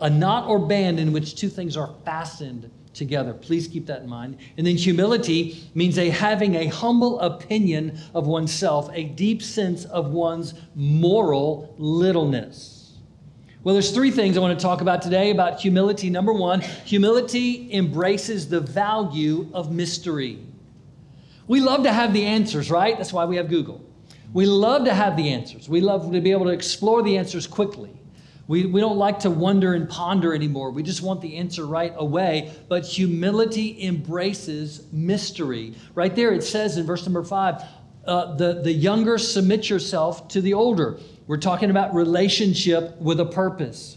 A 0.00 0.10
knot 0.10 0.48
or 0.48 0.58
band 0.58 0.98
in 0.98 1.12
which 1.12 1.36
two 1.36 1.48
things 1.48 1.76
are 1.76 1.94
fastened 2.04 2.70
together. 2.92 3.34
Please 3.34 3.68
keep 3.68 3.86
that 3.86 4.02
in 4.02 4.08
mind. 4.08 4.38
And 4.56 4.66
then 4.66 4.76
humility 4.76 5.62
means 5.74 5.98
a 5.98 6.10
having 6.10 6.54
a 6.54 6.66
humble 6.66 7.20
opinion 7.20 7.98
of 8.14 8.26
oneself, 8.26 8.88
a 8.92 9.04
deep 9.04 9.42
sense 9.42 9.84
of 9.86 10.10
one's 10.12 10.54
moral 10.74 11.74
littleness. 11.78 12.98
Well, 13.62 13.74
there's 13.74 13.92
three 13.92 14.10
things 14.10 14.36
I 14.36 14.40
want 14.40 14.58
to 14.58 14.62
talk 14.62 14.82
about 14.82 15.00
today 15.00 15.30
about 15.30 15.58
humility. 15.60 16.10
Number 16.10 16.32
one, 16.32 16.60
humility 16.60 17.72
embraces 17.72 18.48
the 18.48 18.60
value 18.60 19.48
of 19.54 19.72
mystery. 19.72 20.38
We 21.46 21.60
love 21.60 21.82
to 21.84 21.92
have 21.92 22.12
the 22.12 22.24
answers, 22.26 22.70
right? 22.70 22.96
That's 22.96 23.12
why 23.12 23.24
we 23.24 23.36
have 23.36 23.48
Google. 23.48 23.84
We 24.34 24.46
love 24.46 24.84
to 24.84 24.92
have 24.92 25.16
the 25.16 25.30
answers. 25.30 25.68
We 25.68 25.80
love 25.80 26.12
to 26.12 26.20
be 26.20 26.32
able 26.32 26.46
to 26.46 26.50
explore 26.50 27.02
the 27.02 27.16
answers 27.16 27.46
quickly. 27.46 27.90
We, 28.48 28.66
we 28.66 28.80
don't 28.80 28.98
like 28.98 29.20
to 29.20 29.30
wonder 29.30 29.72
and 29.74 29.88
ponder 29.88 30.34
anymore. 30.34 30.70
We 30.70 30.82
just 30.82 31.00
want 31.02 31.22
the 31.22 31.36
answer 31.36 31.64
right 31.64 31.94
away. 31.96 32.52
But 32.68 32.84
humility 32.84 33.86
embraces 33.86 34.86
mystery. 34.92 35.74
Right 35.94 36.14
there, 36.14 36.32
it 36.32 36.42
says 36.42 36.76
in 36.76 36.84
verse 36.84 37.06
number 37.06 37.24
five 37.24 37.62
uh, 38.06 38.34
the, 38.34 38.60
the 38.60 38.72
younger 38.72 39.16
submit 39.16 39.70
yourself 39.70 40.28
to 40.28 40.42
the 40.42 40.52
older. 40.52 40.98
We're 41.26 41.38
talking 41.38 41.70
about 41.70 41.94
relationship 41.94 43.00
with 43.00 43.20
a 43.20 43.24
purpose. 43.24 43.96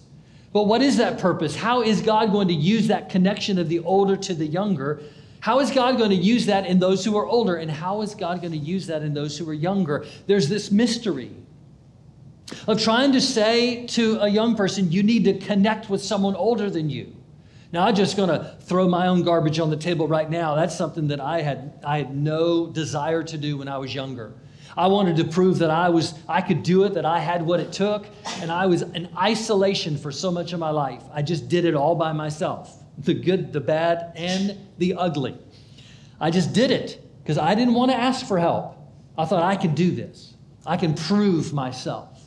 But 0.54 0.68
what 0.68 0.82
is 0.82 0.98
that 0.98 1.20
purpose? 1.20 1.56
How 1.56 1.82
is 1.82 2.00
God 2.00 2.32
going 2.32 2.48
to 2.48 2.54
use 2.54 2.88
that 2.88 3.10
connection 3.10 3.60
of 3.60 3.68
the 3.68 3.80
older 3.80 4.16
to 4.16 4.34
the 4.34 4.46
younger? 4.46 5.02
How 5.48 5.62
is 5.62 5.72
God 5.72 5.98
going 5.98 6.10
to 6.10 6.16
use 6.18 6.48
that 6.48 6.66
in 6.66 6.78
those 6.78 7.06
who 7.06 7.16
are 7.16 7.26
older? 7.26 7.56
And 7.56 7.72
how 7.72 8.02
is 8.02 8.14
God 8.14 8.42
going 8.42 8.52
to 8.52 8.58
use 8.58 8.86
that 8.88 9.02
in 9.02 9.14
those 9.14 9.38
who 9.38 9.50
are 9.50 9.54
younger? 9.54 10.06
There's 10.26 10.50
this 10.50 10.72
mystery 10.72 11.32
of 12.68 12.82
trying 12.82 13.14
to 13.14 13.22
say 13.22 13.88
to 13.88 14.20
a 14.20 14.28
young 14.28 14.58
person, 14.58 14.92
you 14.92 15.04
need 15.04 15.24
to 15.24 15.40
connect 15.40 15.90
with 15.90 16.04
someone 16.04 16.36
older 16.36 16.70
than 16.70 16.90
you. 16.90 17.16
Now, 17.72 17.86
I'm 17.86 17.96
just 17.96 18.18
going 18.18 18.28
to 18.28 18.58
throw 18.60 18.90
my 18.90 19.08
own 19.08 19.24
garbage 19.24 19.58
on 19.58 19.70
the 19.70 19.78
table 19.78 20.06
right 20.06 20.30
now. 20.30 20.54
That's 20.54 20.76
something 20.76 21.08
that 21.08 21.22
I 21.22 21.42
had, 21.42 21.80
I 21.82 22.00
had 22.00 22.14
no 22.14 22.68
desire 22.68 23.24
to 23.24 23.38
do 23.38 23.56
when 23.56 23.70
I 23.70 23.78
was 23.78 23.96
younger. 23.96 24.34
I 24.76 24.88
wanted 24.88 25.16
to 25.16 25.24
prove 25.24 25.60
that 25.60 25.70
I 25.70 25.88
was 25.88 26.14
I 26.28 26.42
could 26.42 26.62
do 26.62 26.84
it, 26.84 26.94
that 26.96 27.06
I 27.06 27.20
had 27.20 27.42
what 27.42 27.62
it 27.62 27.72
took, 27.72 28.06
and 28.42 28.52
I 28.52 28.66
was 28.66 28.82
in 28.82 29.08
isolation 29.18 29.98
for 29.98 30.12
so 30.12 30.30
much 30.30 30.52
of 30.52 30.60
my 30.60 30.72
life. 30.72 31.04
I 31.14 31.22
just 31.22 31.48
did 31.48 31.64
it 31.64 31.74
all 31.74 31.96
by 31.96 32.12
myself. 32.12 32.84
The 32.98 33.14
good, 33.14 33.54
the 33.54 33.62
bad, 33.62 34.14
and 34.16 34.58
the 34.78 34.96
ugly. 34.96 35.38
I 36.20 36.32
just 36.32 36.54
did 36.54 36.72
it 36.72 37.04
because 37.24 37.38
I 37.38 37.56
didn't 37.56 37.74
want 37.74 37.92
to 37.92 37.98
ask 37.98 38.26
for 38.26 38.40
help. 38.40 38.76
I 39.18 39.26
thought 39.26 39.44
I 39.44 39.56
can 39.56 39.76
do 39.76 39.92
this. 39.92 40.34
I 40.66 40.78
can 40.78 40.96
prove 40.96 41.54
myself 41.54 42.18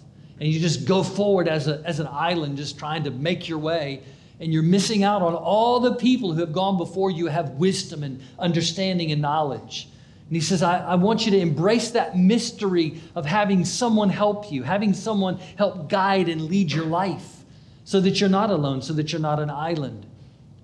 and 0.41 0.49
you 0.49 0.59
just 0.59 0.87
go 0.87 1.03
forward 1.03 1.47
as, 1.47 1.69
a, 1.69 1.83
as 1.85 2.01
an 2.01 2.09
island, 2.11 2.57
just 2.57 2.79
trying 2.79 3.05
to 3.05 3.11
make 3.11 3.47
your 3.49 3.59
way, 3.59 4.03
and 4.41 4.53
you're 4.53 4.63
missing 4.63 5.05
out 5.05 5.21
on 5.21 5.35
all 5.35 5.81
the 5.81 5.95
people 5.97 6.33
who 6.33 6.41
have 6.41 6.53
gone 6.53 6.79
before 6.79 7.11
you 7.11 7.27
have 7.27 7.51
wisdom 7.51 8.03
and 8.03 8.23
understanding 8.39 9.13
and 9.13 9.21
knowledge. 9.21 9.89
And 10.29 10.37
he 10.37 10.41
says, 10.41 10.63
I, 10.63 10.79
I 10.79 10.95
want 10.95 11.27
you 11.27 11.33
to 11.33 11.39
embrace 11.39 11.91
that 11.91 12.17
mystery 12.17 13.03
of 13.15 13.27
having 13.27 13.67
someone 13.67 14.09
help 14.09 14.51
you, 14.51 14.63
having 14.63 14.95
someone 14.95 15.39
help 15.59 15.91
guide 15.91 16.31
and 16.31 16.43
lead 16.43 16.73
your 16.73 16.87
life 16.87 17.45
so 17.85 18.01
that 18.01 18.19
you're 18.19 18.31
not 18.31 18.49
alone, 18.49 18.81
so 18.81 18.95
that 18.95 19.13
you're 19.13 19.21
not 19.21 19.41
an 19.41 19.51
island. 19.51 20.07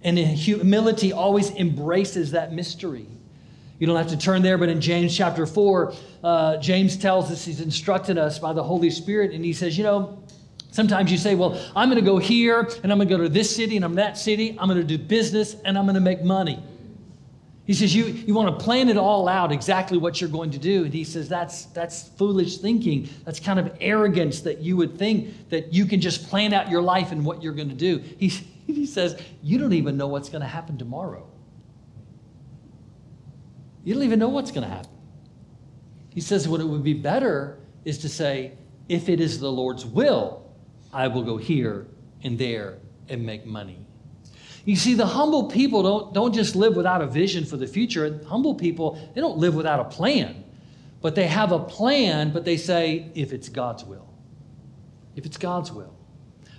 And 0.02 0.18
humility 0.18 1.12
always 1.12 1.50
embraces 1.50 2.30
that 2.32 2.52
mystery. 2.52 3.06
You 3.78 3.86
don't 3.86 3.96
have 3.96 4.08
to 4.08 4.16
turn 4.16 4.42
there, 4.42 4.56
but 4.56 4.68
in 4.68 4.80
James 4.80 5.14
chapter 5.14 5.46
4, 5.46 5.92
uh, 6.24 6.56
James 6.58 6.96
tells 6.96 7.30
us, 7.30 7.44
he's 7.44 7.60
instructed 7.60 8.16
us 8.16 8.38
by 8.38 8.52
the 8.52 8.62
Holy 8.62 8.90
Spirit, 8.90 9.32
and 9.32 9.44
he 9.44 9.52
says, 9.52 9.76
You 9.76 9.84
know, 9.84 10.18
sometimes 10.70 11.12
you 11.12 11.18
say, 11.18 11.34
Well, 11.34 11.60
I'm 11.74 11.90
going 11.90 12.02
to 12.02 12.10
go 12.10 12.16
here, 12.18 12.60
and 12.82 12.90
I'm 12.90 12.98
going 12.98 13.08
to 13.08 13.16
go 13.16 13.22
to 13.22 13.28
this 13.28 13.54
city, 13.54 13.76
and 13.76 13.84
I'm 13.84 13.96
that 13.96 14.16
city, 14.16 14.56
I'm 14.58 14.68
going 14.68 14.80
to 14.80 14.84
do 14.84 14.96
business, 14.96 15.56
and 15.64 15.76
I'm 15.76 15.84
going 15.84 15.94
to 15.94 16.00
make 16.00 16.22
money. 16.22 16.62
He 17.66 17.74
says, 17.74 17.94
you, 17.94 18.04
you 18.04 18.32
want 18.32 18.56
to 18.56 18.64
plan 18.64 18.88
it 18.88 18.96
all 18.96 19.28
out 19.28 19.50
exactly 19.50 19.98
what 19.98 20.20
you're 20.20 20.30
going 20.30 20.52
to 20.52 20.58
do. 20.58 20.84
And 20.84 20.94
he 20.94 21.02
says, 21.02 21.28
that's, 21.28 21.64
that's 21.66 22.08
foolish 22.10 22.58
thinking. 22.58 23.08
That's 23.24 23.40
kind 23.40 23.58
of 23.58 23.76
arrogance 23.80 24.40
that 24.42 24.60
you 24.60 24.76
would 24.76 24.96
think 24.96 25.50
that 25.50 25.72
you 25.72 25.84
can 25.84 26.00
just 26.00 26.28
plan 26.28 26.52
out 26.52 26.70
your 26.70 26.82
life 26.82 27.10
and 27.10 27.24
what 27.24 27.42
you're 27.42 27.52
going 27.52 27.70
to 27.70 27.74
do. 27.74 27.98
He, 28.18 28.28
he 28.66 28.86
says, 28.86 29.20
You 29.42 29.58
don't 29.58 29.72
even 29.72 29.96
know 29.96 30.06
what's 30.06 30.28
going 30.28 30.42
to 30.42 30.48
happen 30.48 30.78
tomorrow. 30.78 31.26
You 33.86 33.94
don't 33.94 34.02
even 34.02 34.18
know 34.18 34.28
what's 34.28 34.50
going 34.50 34.66
to 34.68 34.74
happen. 34.74 34.90
He 36.16 36.20
says, 36.20 36.48
what 36.48 36.60
it 36.60 36.64
would 36.64 36.82
be 36.82 36.94
better 36.94 37.60
is 37.84 37.98
to 37.98 38.08
say, 38.08 38.52
if 38.88 39.08
it 39.08 39.20
is 39.20 39.38
the 39.38 39.52
Lord's 39.52 39.86
will, 39.86 40.50
I 40.92 41.06
will 41.06 41.22
go 41.22 41.36
here 41.36 41.86
and 42.24 42.36
there 42.36 42.78
and 43.08 43.24
make 43.24 43.46
money. 43.46 43.85
You 44.66 44.74
see, 44.74 44.94
the 44.94 45.06
humble 45.06 45.44
people 45.44 45.84
don't, 45.84 46.12
don't 46.12 46.34
just 46.34 46.56
live 46.56 46.74
without 46.74 47.00
a 47.00 47.06
vision 47.06 47.44
for 47.44 47.56
the 47.56 47.68
future. 47.68 48.20
Humble 48.26 48.56
people, 48.56 48.98
they 49.14 49.20
don't 49.20 49.38
live 49.38 49.54
without 49.54 49.78
a 49.78 49.84
plan. 49.84 50.42
But 51.00 51.14
they 51.14 51.28
have 51.28 51.52
a 51.52 51.60
plan, 51.60 52.32
but 52.32 52.44
they 52.44 52.56
say, 52.56 53.08
if 53.14 53.32
it's 53.32 53.48
God's 53.48 53.84
will. 53.84 54.12
If 55.14 55.24
it's 55.24 55.36
God's 55.36 55.70
will. 55.70 55.94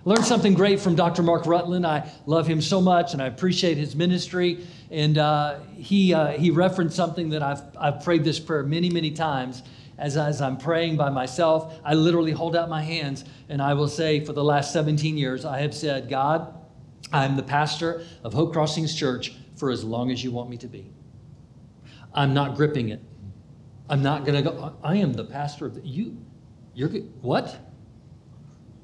Learned 0.05 0.23
something 0.23 0.53
great 0.53 0.79
from 0.79 0.95
Dr. 0.95 1.21
Mark 1.21 1.45
Rutland. 1.45 1.85
I 1.85 2.09
love 2.25 2.47
him 2.47 2.61
so 2.61 2.79
much 2.79 3.11
and 3.11 3.21
I 3.21 3.25
appreciate 3.25 3.75
his 3.75 3.93
ministry. 3.93 4.65
And 4.89 5.17
uh, 5.17 5.59
he, 5.75 6.13
uh, 6.13 6.27
he 6.27 6.49
referenced 6.49 6.95
something 6.95 7.31
that 7.31 7.43
I've, 7.43 7.61
I've 7.77 8.05
prayed 8.05 8.23
this 8.23 8.39
prayer 8.39 8.63
many, 8.63 8.89
many 8.89 9.11
times. 9.11 9.63
As, 9.97 10.15
as 10.15 10.41
I'm 10.41 10.55
praying 10.57 10.95
by 10.95 11.09
myself, 11.09 11.77
I 11.83 11.95
literally 11.95 12.31
hold 12.31 12.55
out 12.55 12.69
my 12.69 12.83
hands 12.83 13.25
and 13.49 13.61
I 13.61 13.73
will 13.73 13.89
say, 13.89 14.23
for 14.23 14.31
the 14.31 14.43
last 14.45 14.71
17 14.71 15.17
years, 15.17 15.43
I 15.43 15.59
have 15.59 15.73
said, 15.73 16.07
God, 16.07 16.53
I'm 17.11 17.35
the 17.35 17.43
pastor 17.43 18.03
of 18.23 18.33
Hope 18.33 18.53
Crossings 18.53 18.93
Church 18.93 19.33
for 19.55 19.71
as 19.71 19.83
long 19.83 20.11
as 20.11 20.23
you 20.23 20.31
want 20.31 20.49
me 20.49 20.57
to 20.57 20.67
be. 20.67 20.91
I'm 22.13 22.33
not 22.33 22.55
gripping 22.55 22.89
it. 22.89 23.01
I'm 23.89 24.03
not 24.03 24.25
going 24.25 24.43
to 24.43 24.49
go, 24.49 24.75
I 24.83 24.95
am 24.97 25.13
the 25.13 25.23
pastor 25.23 25.65
of 25.65 25.75
the, 25.75 25.81
you. 25.81 26.17
You're 26.73 26.89
what? 27.21 27.57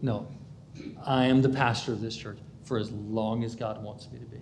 No, 0.02 0.28
I 1.06 1.26
am 1.26 1.42
the 1.42 1.50
pastor 1.50 1.92
of 1.92 2.02
this 2.02 2.16
church 2.16 2.38
for 2.64 2.78
as 2.78 2.92
long 2.92 3.44
as 3.44 3.56
God 3.56 3.84
wants 3.84 4.10
me 4.12 4.20
to 4.20 4.26
be. 4.26 4.40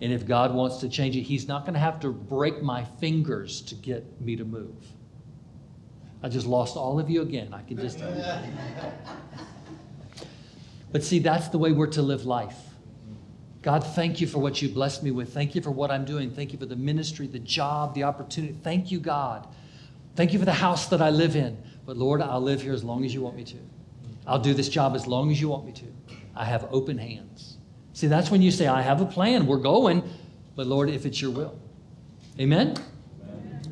And 0.00 0.12
if 0.12 0.26
God 0.26 0.54
wants 0.54 0.78
to 0.78 0.88
change 0.88 1.16
it, 1.16 1.22
He's 1.22 1.46
not 1.46 1.62
going 1.62 1.74
to 1.74 1.80
have 1.80 2.00
to 2.00 2.10
break 2.10 2.62
my 2.62 2.84
fingers 2.84 3.60
to 3.62 3.74
get 3.74 4.20
me 4.20 4.36
to 4.36 4.44
move. 4.44 4.84
I 6.22 6.28
just 6.28 6.46
lost 6.46 6.76
all 6.76 6.98
of 6.98 7.10
you 7.10 7.22
again. 7.22 7.52
I 7.52 7.62
can 7.62 7.76
just. 7.78 8.02
But 10.92 11.02
see, 11.02 11.20
that's 11.20 11.48
the 11.48 11.56
way 11.56 11.72
we're 11.72 11.86
to 11.88 12.02
live 12.02 12.26
life. 12.26 12.71
God, 13.62 13.84
thank 13.84 14.20
you 14.20 14.26
for 14.26 14.40
what 14.40 14.60
you 14.60 14.68
blessed 14.68 15.04
me 15.04 15.12
with. 15.12 15.32
Thank 15.32 15.54
you 15.54 15.62
for 15.62 15.70
what 15.70 15.90
I'm 15.90 16.04
doing. 16.04 16.32
Thank 16.32 16.52
you 16.52 16.58
for 16.58 16.66
the 16.66 16.76
ministry, 16.76 17.28
the 17.28 17.38
job, 17.38 17.94
the 17.94 18.02
opportunity. 18.02 18.56
Thank 18.62 18.90
you, 18.90 18.98
God. 18.98 19.46
Thank 20.16 20.32
you 20.32 20.40
for 20.40 20.44
the 20.44 20.52
house 20.52 20.88
that 20.88 21.00
I 21.00 21.10
live 21.10 21.36
in. 21.36 21.56
But 21.86 21.96
Lord, 21.96 22.20
I'll 22.20 22.40
live 22.40 22.62
here 22.62 22.72
as 22.72 22.82
long 22.82 23.04
as 23.04 23.14
you 23.14 23.22
want 23.22 23.36
me 23.36 23.44
to. 23.44 23.56
I'll 24.26 24.40
do 24.40 24.52
this 24.52 24.68
job 24.68 24.94
as 24.94 25.06
long 25.06 25.30
as 25.30 25.40
you 25.40 25.48
want 25.48 25.64
me 25.64 25.72
to. 25.72 25.84
I 26.34 26.44
have 26.44 26.66
open 26.72 26.98
hands. 26.98 27.56
See, 27.92 28.08
that's 28.08 28.30
when 28.30 28.42
you 28.42 28.50
say, 28.50 28.66
I 28.66 28.82
have 28.82 29.00
a 29.00 29.06
plan. 29.06 29.46
We're 29.46 29.58
going. 29.58 30.02
But 30.56 30.66
Lord, 30.66 30.90
if 30.90 31.06
it's 31.06 31.20
your 31.20 31.30
will. 31.30 31.58
Amen? 32.38 32.76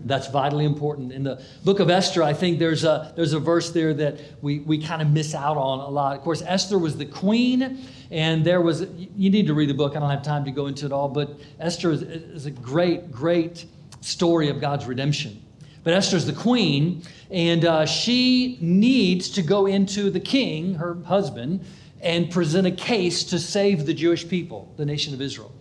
That's 0.04 0.28
vitally 0.28 0.64
important. 0.64 1.12
In 1.12 1.22
the 1.22 1.42
book 1.64 1.80
of 1.80 1.90
Esther, 1.90 2.22
I 2.22 2.32
think 2.32 2.58
there's 2.58 2.84
a, 2.84 3.12
there's 3.16 3.32
a 3.32 3.38
verse 3.38 3.70
there 3.70 3.94
that 3.94 4.20
we, 4.42 4.60
we 4.60 4.82
kind 4.82 5.02
of 5.02 5.10
miss 5.10 5.34
out 5.34 5.56
on 5.56 5.80
a 5.80 5.88
lot. 5.88 6.16
Of 6.16 6.22
course, 6.22 6.42
Esther 6.42 6.78
was 6.78 6.96
the 6.96 7.06
queen, 7.06 7.86
and 8.10 8.44
there 8.44 8.60
was, 8.60 8.86
you 9.16 9.30
need 9.30 9.46
to 9.46 9.54
read 9.54 9.68
the 9.68 9.74
book. 9.74 9.96
I 9.96 10.00
don't 10.00 10.10
have 10.10 10.22
time 10.22 10.44
to 10.44 10.50
go 10.50 10.66
into 10.66 10.86
it 10.86 10.92
all, 10.92 11.08
but 11.08 11.38
Esther 11.58 11.90
is, 11.90 12.02
is 12.02 12.46
a 12.46 12.50
great, 12.50 13.10
great 13.10 13.66
story 14.00 14.48
of 14.48 14.60
God's 14.60 14.86
redemption. 14.86 15.42
But 15.82 15.94
Esther's 15.94 16.26
the 16.26 16.32
queen, 16.32 17.02
and 17.30 17.64
uh, 17.64 17.86
she 17.86 18.58
needs 18.60 19.30
to 19.30 19.42
go 19.42 19.66
into 19.66 20.10
the 20.10 20.20
king, 20.20 20.74
her 20.74 20.94
husband, 21.04 21.64
and 22.02 22.30
present 22.30 22.66
a 22.66 22.70
case 22.70 23.24
to 23.24 23.38
save 23.38 23.86
the 23.86 23.94
Jewish 23.94 24.28
people, 24.28 24.72
the 24.76 24.84
nation 24.84 25.14
of 25.14 25.20
Israel. 25.20 25.52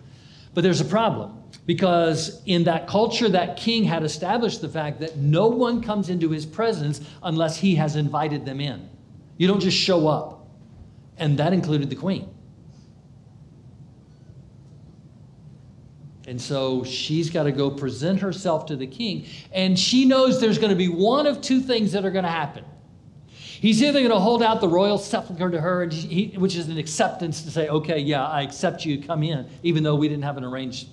But 0.54 0.64
there's 0.64 0.82
a 0.82 0.86
problem 0.86 1.39
because 1.70 2.42
in 2.48 2.64
that 2.64 2.88
culture, 2.88 3.30
that 3.30 3.56
king 3.56 3.84
had 3.84 4.02
established 4.02 4.60
the 4.60 4.68
fact 4.68 5.00
that 5.00 5.18
no 5.18 5.46
one 5.46 5.84
comes 5.84 6.10
into 6.10 6.32
his 6.32 6.44
presence 6.44 7.00
unless 7.22 7.58
he 7.58 7.76
has 7.76 7.96
invited 7.96 8.44
them 8.44 8.60
in. 8.60 8.90
You 9.38 9.48
don't 9.48 9.60
just 9.60 9.78
show 9.78 10.08
up. 10.08 10.48
And 11.18 11.38
that 11.38 11.54
included 11.54 11.92
the 11.92 11.96
queen. 11.96 12.28
And 16.26 16.42
so 16.42 16.84
she's 16.84 17.30
got 17.30 17.44
to 17.44 17.52
go 17.52 17.70
present 17.70 18.20
herself 18.20 18.66
to 18.66 18.76
the 18.76 18.88
king. 18.88 19.28
And 19.52 19.78
she 19.78 20.06
knows 20.06 20.42
there's 20.42 20.58
going 20.58 20.72
to 20.72 20.76
be 20.76 20.88
one 20.88 21.28
of 21.28 21.40
two 21.40 21.62
things 21.62 21.92
that 21.92 22.04
are 22.04 22.10
going 22.10 22.26
to 22.26 22.32
happen. 22.32 22.66
He's 23.38 23.84
either 23.84 24.00
going 24.00 24.10
to 24.10 24.18
hold 24.18 24.42
out 24.42 24.60
the 24.60 24.68
royal 24.68 24.98
sepulchre 24.98 25.52
to 25.52 25.62
her, 25.62 25.88
he, 25.88 26.34
which 26.36 26.56
is 26.56 26.68
an 26.68 26.80
acceptance 26.80 27.44
to 27.44 27.52
say, 27.52 27.70
okay, 27.70 28.00
yeah, 28.00 28.26
I 28.26 28.42
accept 28.42 28.86
you, 28.86 29.04
come 29.04 29.22
in, 29.22 29.48
even 29.62 29.84
though 29.84 29.94
we 29.94 30.08
didn't 30.08 30.24
have 30.24 30.38
an 30.38 30.44
arranged 30.44 30.88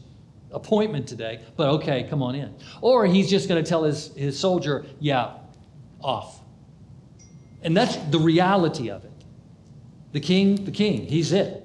appointment 0.56 1.06
today, 1.06 1.40
but 1.54 1.68
okay, 1.68 2.06
come 2.10 2.22
on 2.22 2.34
in. 2.34 2.52
Or 2.80 3.06
he's 3.06 3.30
just 3.30 3.48
going 3.48 3.62
to 3.62 3.68
tell 3.68 3.84
his, 3.84 4.12
his 4.16 4.36
soldier, 4.36 4.86
yeah, 4.98 5.34
off. 6.00 6.40
And 7.62 7.76
that's 7.76 7.96
the 7.96 8.18
reality 8.18 8.90
of 8.90 9.04
it. 9.04 9.12
The 10.12 10.20
king, 10.20 10.64
the 10.64 10.70
king, 10.70 11.06
he's 11.06 11.32
it. 11.32 11.62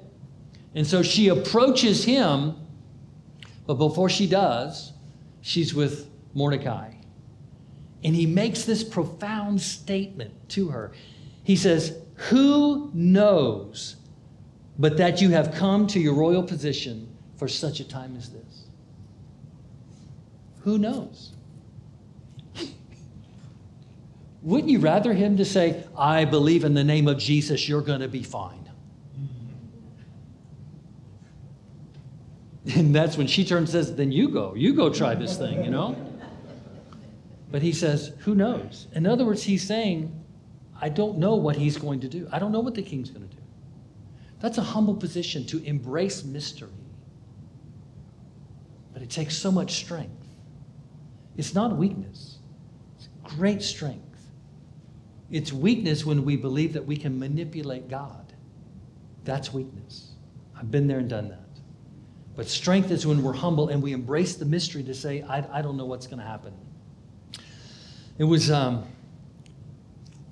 And 0.76 0.86
so 0.86 1.02
she 1.02 1.30
approaches 1.30 2.04
him, 2.04 2.56
but 3.66 3.76
before 3.76 4.10
she 4.10 4.28
does, 4.28 4.92
she's 5.42 5.74
with 5.74 6.10
Mordecai. 6.34 6.94
And 8.04 8.16
he 8.16 8.26
makes 8.26 8.66
this 8.66 8.84
profound 8.84 9.62
statement 9.62 10.34
to 10.50 10.70
her. 10.70 10.92
He 11.44 11.56
says, 11.56 11.98
Who 12.30 12.92
knows 12.94 13.96
but 14.80 14.98
that 14.98 15.22
you 15.22 15.30
have 15.30 15.54
come 15.54 15.86
to 15.88 16.00
your 16.00 16.16
royal 16.16 16.44
position 16.44 17.08
for 17.38 17.48
such 17.48 17.80
a 17.80 17.88
time 17.88 18.16
as 18.18 18.30
this? 18.30 18.61
Who 20.64 20.78
knows? 20.78 21.34
Wouldn't 24.44 24.70
you 24.70 24.80
rather 24.80 25.14
him 25.14 25.38
to 25.38 25.46
say, 25.46 25.84
I 25.96 26.26
believe 26.26 26.64
in 26.64 26.74
the 26.74 26.84
name 26.84 27.08
of 27.08 27.20
Jesus, 27.20 27.70
you're 27.70 27.82
going 27.82 28.02
to 28.02 28.08
be 28.08 28.24
fine? 28.24 28.58
And 32.76 32.94
that's 32.94 33.18
when 33.18 33.28
she 33.28 33.44
turns 33.44 33.74
and 33.74 33.86
says, 33.86 33.96
Then 33.96 34.12
you 34.12 34.30
go. 34.30 34.54
You 34.56 34.74
go 34.74 34.90
try 34.92 35.16
this 35.16 35.38
thing, 35.38 35.64
you 35.64 35.72
know? 35.72 35.96
But 37.50 37.62
he 37.62 37.72
says, 37.74 38.14
Who 38.20 38.36
knows? 38.36 38.88
In 38.94 39.08
other 39.08 39.26
words, 39.26 39.44
he's 39.44 39.66
saying, 39.66 40.24
I 40.80 40.90
don't 40.90 41.18
know 41.18 41.36
what 41.36 41.56
he's 41.56 41.78
going 41.78 42.00
to 42.02 42.08
do. 42.08 42.28
I 42.32 42.40
don't 42.40 42.52
know 42.52 42.60
what 42.60 42.76
the 42.76 42.82
king's 42.82 43.10
going 43.10 43.28
to 43.28 43.36
do. 43.36 43.42
That's 44.40 44.58
a 44.58 44.64
humble 44.64 44.96
position 44.96 45.46
to 45.48 45.64
embrace 45.64 46.24
mystery. 46.24 46.70
But 48.94 49.02
it 49.02 49.10
takes 49.10 49.36
so 49.36 49.52
much 49.52 49.76
strength. 49.76 50.21
It's 51.42 51.56
not 51.56 51.76
weakness, 51.76 52.38
it's 52.98 53.10
great 53.24 53.64
strength. 53.64 54.06
It's 55.32 55.52
weakness 55.52 56.06
when 56.06 56.24
we 56.24 56.36
believe 56.36 56.74
that 56.74 56.86
we 56.86 56.96
can 56.96 57.18
manipulate 57.18 57.90
God. 57.90 58.32
That's 59.24 59.52
weakness. 59.52 60.12
I've 60.56 60.70
been 60.70 60.86
there 60.86 61.00
and 61.00 61.10
done 61.10 61.30
that. 61.30 61.40
But 62.36 62.48
strength 62.48 62.92
is 62.92 63.08
when 63.08 63.24
we're 63.24 63.34
humble 63.34 63.70
and 63.70 63.82
we 63.82 63.92
embrace 63.92 64.36
the 64.36 64.46
mystery 64.46 64.84
to 64.84 64.94
say, 64.94 65.24
I, 65.24 65.44
I 65.58 65.64
don't 65.64 65.78
know 65.78 65.86
what's 65.86 66.06
going 66.06 66.20
to 66.20 66.26
happen. 66.26 66.54
It 68.20 68.26
was 68.26 68.52
um, 68.52 68.84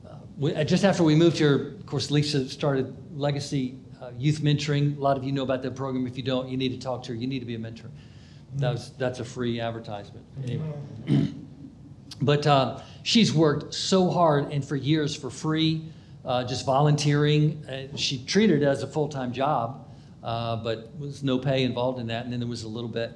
uh, 0.08 0.14
we, 0.38 0.54
uh, 0.54 0.64
just 0.64 0.84
after 0.84 1.02
we 1.02 1.16
moved 1.16 1.40
here, 1.40 1.76
of 1.80 1.88
course, 1.88 2.12
Lisa 2.12 2.48
started 2.48 2.96
Legacy 3.18 3.80
uh, 4.00 4.12
Youth 4.16 4.42
Mentoring. 4.42 4.96
A 4.96 5.02
lot 5.02 5.18
of 5.18 5.24
you 5.24 5.32
know 5.32 5.42
about 5.42 5.64
that 5.64 5.76
program. 5.76 6.06
If 6.06 6.18
you 6.18 6.24
don't, 6.24 6.50
you 6.50 6.58
need 6.58 6.70
to 6.70 6.80
talk 6.80 7.02
to 7.06 7.14
her. 7.14 7.18
You 7.18 7.26
need 7.26 7.40
to 7.40 7.48
be 7.48 7.56
a 7.56 7.60
mentor. 7.60 7.90
That 8.56 8.72
was, 8.72 8.92
that's 8.98 9.20
a 9.20 9.26
free 9.26 9.60
advertisement. 9.60 10.26
Anyway. 10.44 10.72
but 12.22 12.46
uh, 12.48 12.80
she's 13.04 13.34
worked 13.34 13.74
so 13.74 14.10
hard 14.10 14.52
and 14.52 14.64
for 14.64 14.76
years 14.76 15.16
for 15.16 15.30
free, 15.30 15.86
uh, 16.26 16.44
just 16.44 16.66
volunteering. 16.66 17.64
Uh, 17.66 17.96
she 17.96 18.24
treated 18.26 18.62
it 18.62 18.66
as 18.66 18.84
a 18.84 18.88
full 18.88 19.08
time 19.08 19.32
job, 19.32 19.88
uh, 20.24 20.58
but 20.58 20.92
was 21.00 21.24
no 21.24 21.38
pay 21.38 21.64
involved 21.64 22.00
in 22.00 22.08
that. 22.08 22.24
And 22.24 22.34
then 22.34 22.40
there 22.40 22.50
was 22.50 22.64
a 22.64 22.68
little 22.68 22.90
bit. 22.90 23.12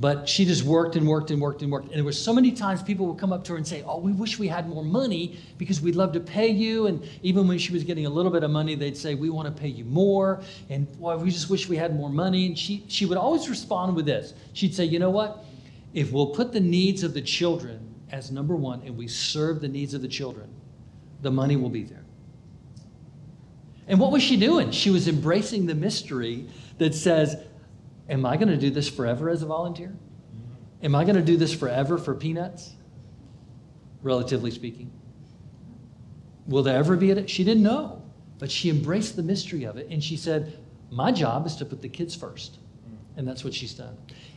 But 0.00 0.26
she 0.26 0.46
just 0.46 0.62
worked 0.62 0.96
and 0.96 1.06
worked 1.06 1.30
and 1.30 1.42
worked 1.42 1.60
and 1.60 1.70
worked. 1.70 1.88
And 1.88 1.96
there 1.96 2.04
were 2.04 2.12
so 2.12 2.32
many 2.32 2.52
times 2.52 2.82
people 2.82 3.04
would 3.06 3.18
come 3.18 3.34
up 3.34 3.44
to 3.44 3.52
her 3.52 3.58
and 3.58 3.68
say, 3.68 3.84
Oh, 3.86 3.98
we 3.98 4.12
wish 4.12 4.38
we 4.38 4.48
had 4.48 4.66
more 4.66 4.82
money 4.82 5.38
because 5.58 5.82
we'd 5.82 5.94
love 5.94 6.12
to 6.14 6.20
pay 6.20 6.48
you. 6.48 6.86
And 6.86 7.06
even 7.22 7.46
when 7.46 7.58
she 7.58 7.70
was 7.70 7.84
getting 7.84 8.06
a 8.06 8.10
little 8.10 8.32
bit 8.32 8.42
of 8.42 8.50
money, 8.50 8.74
they'd 8.74 8.96
say, 8.96 9.14
We 9.14 9.28
want 9.28 9.54
to 9.54 9.60
pay 9.62 9.68
you 9.68 9.84
more. 9.84 10.40
And 10.70 10.90
boy, 10.98 11.18
we 11.18 11.30
just 11.30 11.50
wish 11.50 11.68
we 11.68 11.76
had 11.76 11.94
more 11.94 12.08
money. 12.08 12.46
And 12.46 12.58
she, 12.58 12.82
she 12.88 13.04
would 13.04 13.18
always 13.18 13.50
respond 13.50 13.94
with 13.94 14.06
this 14.06 14.32
She'd 14.54 14.74
say, 14.74 14.86
You 14.86 14.98
know 14.98 15.10
what? 15.10 15.44
If 15.92 16.12
we'll 16.12 16.28
put 16.28 16.52
the 16.52 16.60
needs 16.60 17.02
of 17.02 17.12
the 17.12 17.20
children 17.20 17.94
as 18.10 18.30
number 18.30 18.56
one 18.56 18.80
and 18.86 18.96
we 18.96 19.06
serve 19.06 19.60
the 19.60 19.68
needs 19.68 19.92
of 19.92 20.00
the 20.00 20.08
children, 20.08 20.48
the 21.20 21.30
money 21.30 21.56
will 21.56 21.68
be 21.68 21.82
there. 21.82 22.04
And 23.86 24.00
what 24.00 24.12
was 24.12 24.22
she 24.22 24.38
doing? 24.38 24.70
She 24.70 24.88
was 24.88 25.08
embracing 25.08 25.66
the 25.66 25.74
mystery 25.74 26.46
that 26.78 26.94
says, 26.94 27.36
Am 28.10 28.26
I 28.26 28.36
going 28.36 28.48
to 28.48 28.56
do 28.56 28.70
this 28.70 28.88
forever 28.88 29.30
as 29.30 29.42
a 29.42 29.46
volunteer? 29.46 29.94
Am 30.82 30.94
I 30.94 31.04
going 31.04 31.16
to 31.16 31.22
do 31.22 31.36
this 31.36 31.54
forever 31.54 31.96
for 31.96 32.14
peanuts? 32.14 32.74
Relatively 34.02 34.50
speaking. 34.50 34.90
Will 36.46 36.64
there 36.64 36.76
ever 36.76 36.96
be 36.96 37.12
a 37.12 37.28
She 37.28 37.44
didn't 37.44 37.62
know, 37.62 38.02
but 38.38 38.50
she 38.50 38.68
embraced 38.68 39.14
the 39.14 39.22
mystery 39.22 39.64
of 39.64 39.76
it 39.76 39.86
and 39.90 40.02
she 40.02 40.16
said, 40.16 40.58
My 40.90 41.12
job 41.12 41.46
is 41.46 41.54
to 41.56 41.64
put 41.64 41.80
the 41.80 41.88
kids 41.88 42.14
first. 42.14 42.58
And 43.16 43.28
that's 43.28 43.44
what 43.44 43.54
she's 43.54 43.74
done. 43.74 43.96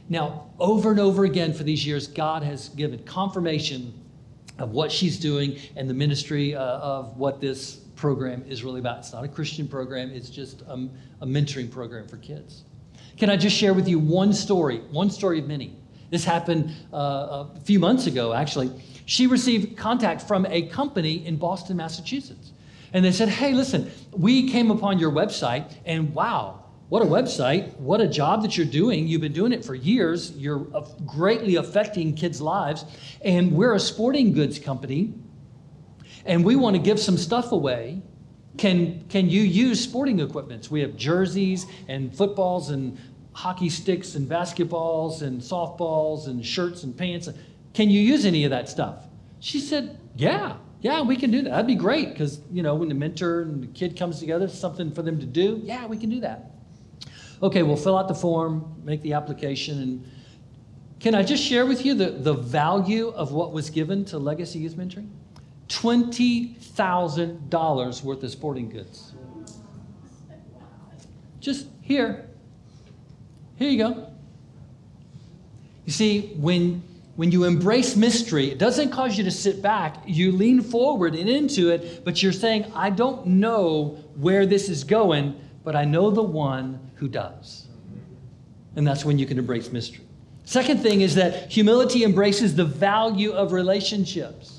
Now, 0.10 0.50
over 0.60 0.92
and 0.92 1.00
over 1.00 1.24
again 1.24 1.54
for 1.54 1.64
these 1.64 1.86
years, 1.86 2.08
God 2.08 2.44
has 2.44 2.70
given 2.70 3.04
confirmation 3.04 3.94
of 4.60 4.72
what 4.72 4.92
she's 4.92 5.18
doing 5.18 5.58
and 5.76 5.90
the 5.90 5.94
ministry 5.94 6.54
uh, 6.54 6.62
of 6.62 7.18
what 7.18 7.40
this 7.40 7.76
program 7.96 8.44
is 8.48 8.64
really 8.64 8.80
about. 8.80 9.00
It's 9.00 9.14
not 9.14 9.24
a 9.24 9.28
Christian 9.28 9.68
program, 9.68 10.12
it's 10.12 10.30
just 10.30 10.62
a, 10.64 10.90
a 11.22 11.26
mentoring 11.26 11.72
program 11.72 12.08
for 12.08 12.18
kids. 12.18 12.66
Can 13.18 13.30
I 13.30 13.38
just 13.38 13.56
share 13.56 13.74
with 13.74 13.88
you 13.88 14.00
one 14.00 14.34
story, 14.34 14.80
one 14.92 15.10
story 15.10 15.40
of 15.40 15.48
many? 15.48 15.76
This 16.10 16.26
happened 16.26 16.74
uh, 16.94 17.46
a 17.56 17.60
few 17.64 17.80
months 17.80 18.08
ago, 18.08 18.34
actually. 18.34 18.72
She 19.06 19.28
received 19.28 19.78
contact 19.78 20.22
from 20.22 20.46
a 20.46 20.64
company 20.68 21.26
in 21.26 21.38
Boston, 21.38 21.78
Massachusetts. 21.78 22.52
And 22.94 23.04
they 23.04 23.12
said, 23.12 23.30
hey, 23.30 23.54
listen, 23.54 23.92
we 24.12 24.50
came 24.50 24.70
upon 24.70 25.00
your 25.00 25.12
website, 25.12 25.74
and 25.86 26.14
wow, 26.14 26.64
what 26.90 27.02
a 27.02 27.06
website. 27.06 27.76
What 27.78 28.02
a 28.02 28.08
job 28.08 28.44
that 28.44 28.56
you're 28.56 28.68
doing. 28.68 29.08
You've 29.08 29.22
been 29.22 29.34
doing 29.34 29.52
it 29.52 29.66
for 29.66 29.74
years. 29.74 30.32
You're 30.34 30.68
greatly 31.06 31.56
affecting 31.56 32.14
kids' 32.14 32.40
lives. 32.40 32.86
And 33.24 33.54
we're 33.54 33.74
a 33.74 33.80
sporting 33.80 34.34
goods 34.34 34.60
company, 34.60 35.14
and 36.26 36.46
we 36.46 36.56
want 36.56 36.76
to 36.76 36.82
give 36.82 37.00
some 37.00 37.18
stuff 37.18 37.52
away 37.52 38.04
can, 38.58 39.06
can 39.10 39.30
you 39.30 39.42
use 39.42 39.82
sporting 39.82 40.20
equipments? 40.20 40.70
We 40.70 40.82
have 40.82 40.96
jerseys 40.96 41.66
and 41.88 42.16
footballs 42.16 42.70
and 42.70 42.98
hockey 43.34 43.70
sticks 43.70 44.16
and 44.16 44.30
basketballs 44.30 45.22
and 45.22 45.42
softballs 45.42 46.28
and 46.28 46.46
shirts 46.46 46.84
and 46.84 46.96
pants. 46.96 47.30
Can 47.74 47.90
you 47.90 48.00
use 48.00 48.26
any 48.26 48.44
of 48.44 48.52
that 48.52 48.70
stuff? 48.70 49.08
She 49.40 49.60
said, 49.60 50.00
Yeah, 50.16 50.58
yeah, 50.82 51.02
we 51.02 51.16
can 51.16 51.32
do 51.32 51.42
that. 51.42 51.50
That'd 51.50 51.68
be 51.68 51.76
great 51.76 52.10
because, 52.10 52.42
you 52.52 52.62
know, 52.62 52.76
when 52.76 52.90
the 52.90 52.96
mentor 52.96 53.42
and 53.42 53.64
the 53.64 53.68
kid 53.68 53.98
comes 53.98 54.20
together, 54.20 54.48
something 54.48 54.92
for 54.92 55.02
them 55.02 55.20
to 55.20 55.26
do. 55.26 55.60
Yeah, 55.64 55.88
we 55.88 55.98
can 55.98 56.10
do 56.10 56.20
that. 56.20 56.52
Okay, 57.42 57.64
we'll 57.64 57.76
fill 57.78 57.98
out 57.98 58.08
the 58.08 58.16
form, 58.16 58.82
make 58.84 59.02
the 59.02 59.14
application, 59.14 59.82
and 59.82 60.06
can 61.00 61.16
I 61.16 61.24
just 61.24 61.44
share 61.44 61.66
with 61.66 61.86
you 61.86 61.96
the, 61.96 62.12
the 62.12 62.34
value 62.34 63.10
of 63.10 63.34
what 63.34 63.52
was 63.52 63.70
given 63.70 64.06
to 64.06 64.18
Legacy 64.18 64.60
Youth 64.60 64.76
Mentoring? 64.76 65.10
$20,000 65.74 68.04
worth 68.04 68.24
of 68.24 68.32
sporting 68.32 68.70
goods. 68.70 69.14
Just 71.40 71.68
here. 71.82 72.28
Here 73.56 73.70
you 73.70 73.78
go. 73.78 74.10
You 75.86 75.92
see, 75.92 76.34
when, 76.38 76.82
when 77.16 77.32
you 77.32 77.44
embrace 77.44 77.96
mystery, 77.96 78.52
it 78.52 78.60
doesn't 78.60 78.92
cause 78.92 79.18
you 79.18 79.24
to 79.26 79.32
sit 79.32 79.62
back. 79.62 79.98
You 80.06 80.32
lean 80.32 80.62
forward 80.62 81.16
and 81.16 81.30
into 81.30 81.70
it, 81.70 82.06
but 82.06 82.24
you're 82.24 82.32
saying, 82.32 82.72
I 82.76 82.90
don't 82.90 83.26
know 83.26 83.98
where 84.16 84.46
this 84.46 84.70
is 84.70 84.84
going, 84.84 85.40
but 85.64 85.76
I 85.76 85.86
know 85.86 86.12
the 86.12 86.24
one 86.24 86.80
who 86.96 87.08
does. 87.08 87.68
And 88.76 88.88
that's 88.88 89.04
when 89.04 89.20
you 89.20 89.26
can 89.26 89.38
embrace 89.38 89.72
mystery. 89.72 90.06
Second 90.46 90.82
thing 90.82 91.02
is 91.02 91.16
that 91.16 91.52
humility 91.52 92.04
embraces 92.04 92.56
the 92.56 92.66
value 92.66 93.32
of 93.32 93.54
relationships. 93.54 94.53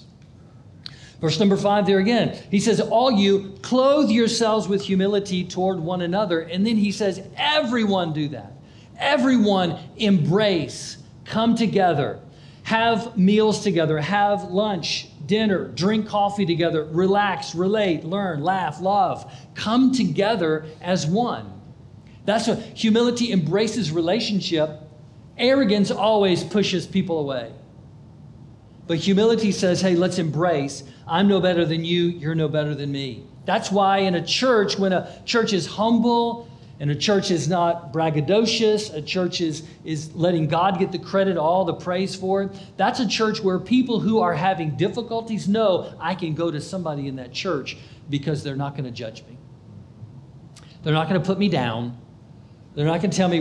Verse 1.24 1.40
number 1.40 1.56
five, 1.56 1.87
there 1.87 2.00
again, 2.00 2.38
he 2.50 2.60
says, 2.60 2.80
All 2.80 3.10
you 3.10 3.54
clothe 3.62 4.10
yourselves 4.10 4.68
with 4.68 4.82
humility 4.82 5.42
toward 5.42 5.80
one 5.80 6.02
another. 6.02 6.40
And 6.40 6.66
then 6.66 6.76
he 6.76 6.92
says, 6.92 7.22
Everyone 7.34 8.12
do 8.12 8.28
that. 8.28 8.52
Everyone 8.98 9.78
embrace, 9.96 10.98
come 11.24 11.56
together, 11.56 12.20
have 12.64 13.16
meals 13.16 13.62
together, 13.62 13.98
have 14.00 14.50
lunch, 14.50 15.08
dinner, 15.24 15.68
drink 15.68 16.08
coffee 16.08 16.44
together, 16.44 16.84
relax, 16.84 17.54
relate, 17.54 18.04
learn, 18.04 18.42
laugh, 18.42 18.82
love. 18.82 19.32
Come 19.54 19.92
together 19.92 20.66
as 20.82 21.06
one. 21.06 21.58
That's 22.26 22.48
what 22.48 22.58
humility 22.58 23.32
embraces 23.32 23.90
relationship. 23.90 24.78
Arrogance 25.38 25.90
always 25.90 26.44
pushes 26.44 26.87
people 26.87 27.18
away. 27.18 27.50
But 28.87 28.99
humility 28.99 29.51
says, 29.53 29.81
hey, 29.81 29.94
let's 29.94 30.18
embrace. 30.18 30.85
I'm 31.07 31.29
no 31.29 31.40
better 31.40 31.64
than 31.64 31.85
you, 31.85 32.05
you're 32.05 32.35
no 32.35 32.49
better 32.49 32.75
than 32.75 32.92
me. 32.92 33.25
That's 33.47 33.70
why 33.70 33.99
in 33.99 34.14
a 34.14 34.25
church, 34.25 34.79
when 34.79 34.92
a 34.92 35.23
church 35.25 35.53
is 35.53 35.66
humble 35.66 36.49
and 36.81 36.90
a 36.90 36.94
church 36.94 37.31
is 37.31 37.49
not 37.49 37.92
braggadocious, 37.92 38.92
a 38.92 39.01
church 39.01 39.40
is, 39.40 39.62
is 39.85 40.14
letting 40.14 40.49
God 40.49 40.79
get 40.79 40.92
the 40.92 40.99
credit, 40.99 41.37
all 41.37 41.64
the 41.64 41.75
praise 41.75 42.14
for 42.14 42.42
it, 42.42 42.51
that's 42.77 43.01
a 43.01 43.09
church 43.09 43.42
where 43.42 43.59
people 43.59 44.01
who 44.01 44.20
are 44.20 44.35
having 44.35 44.77
difficulties 44.77 45.49
know 45.49 45.94
I 46.01 46.14
can 46.14 46.35
go 46.35 46.51
to 46.51 46.61
somebody 46.61 47.07
in 47.07 47.16
that 47.16 47.33
church 47.33 47.77
because 48.11 48.42
they're 48.42 48.57
not 48.57 48.73
going 48.73 48.85
to 48.85 48.90
judge 48.90 49.25
me. 49.25 49.38
They're 50.83 50.92
not 50.92 51.09
going 51.09 51.20
to 51.20 51.27
put 51.27 51.38
me 51.38 51.49
down. 51.49 51.99
They're 52.75 52.87
not 52.87 53.01
going 53.01 53.11
to 53.11 53.16
tell 53.16 53.29
me, 53.29 53.40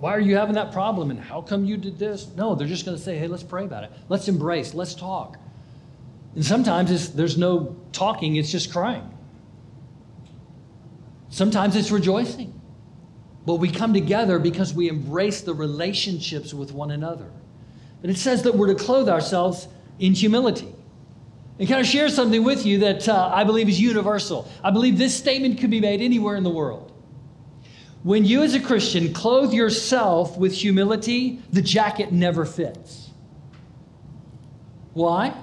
why 0.00 0.14
are 0.14 0.20
you 0.20 0.34
having 0.34 0.54
that 0.54 0.72
problem 0.72 1.10
and 1.10 1.20
how 1.20 1.42
come 1.42 1.66
you 1.66 1.76
did 1.76 1.98
this? 1.98 2.26
No, 2.34 2.54
they're 2.54 2.66
just 2.66 2.86
going 2.86 2.96
to 2.96 3.02
say, 3.02 3.18
hey, 3.18 3.26
let's 3.26 3.42
pray 3.42 3.64
about 3.64 3.84
it. 3.84 3.92
Let's 4.08 4.28
embrace, 4.28 4.72
let's 4.72 4.94
talk. 4.94 5.36
And 6.34 6.44
sometimes 6.44 7.10
there's 7.12 7.36
no 7.36 7.76
talking, 7.92 8.36
it's 8.36 8.50
just 8.50 8.72
crying. 8.72 9.08
Sometimes 11.28 11.76
it's 11.76 11.90
rejoicing. 11.90 12.58
But 13.44 13.56
we 13.56 13.70
come 13.70 13.92
together 13.92 14.38
because 14.38 14.72
we 14.72 14.88
embrace 14.88 15.42
the 15.42 15.52
relationships 15.52 16.54
with 16.54 16.72
one 16.72 16.92
another. 16.92 17.30
But 18.00 18.08
it 18.08 18.16
says 18.16 18.42
that 18.44 18.54
we're 18.54 18.68
to 18.68 18.82
clothe 18.82 19.08
ourselves 19.08 19.68
in 19.98 20.14
humility. 20.14 20.74
And 21.58 21.68
can 21.68 21.78
I 21.78 21.82
share 21.82 22.08
something 22.08 22.42
with 22.42 22.64
you 22.64 22.78
that 22.78 23.06
uh, 23.06 23.30
I 23.34 23.44
believe 23.44 23.68
is 23.68 23.78
universal? 23.78 24.50
I 24.64 24.70
believe 24.70 24.96
this 24.96 25.14
statement 25.14 25.60
could 25.60 25.70
be 25.70 25.80
made 25.80 26.00
anywhere 26.00 26.36
in 26.36 26.42
the 26.42 26.50
world. 26.50 26.89
When 28.02 28.24
you, 28.24 28.42
as 28.42 28.54
a 28.54 28.60
Christian, 28.60 29.12
clothe 29.12 29.52
yourself 29.52 30.38
with 30.38 30.54
humility, 30.54 31.40
the 31.52 31.60
jacket 31.60 32.12
never 32.12 32.46
fits. 32.46 33.10
Why? 34.94 35.34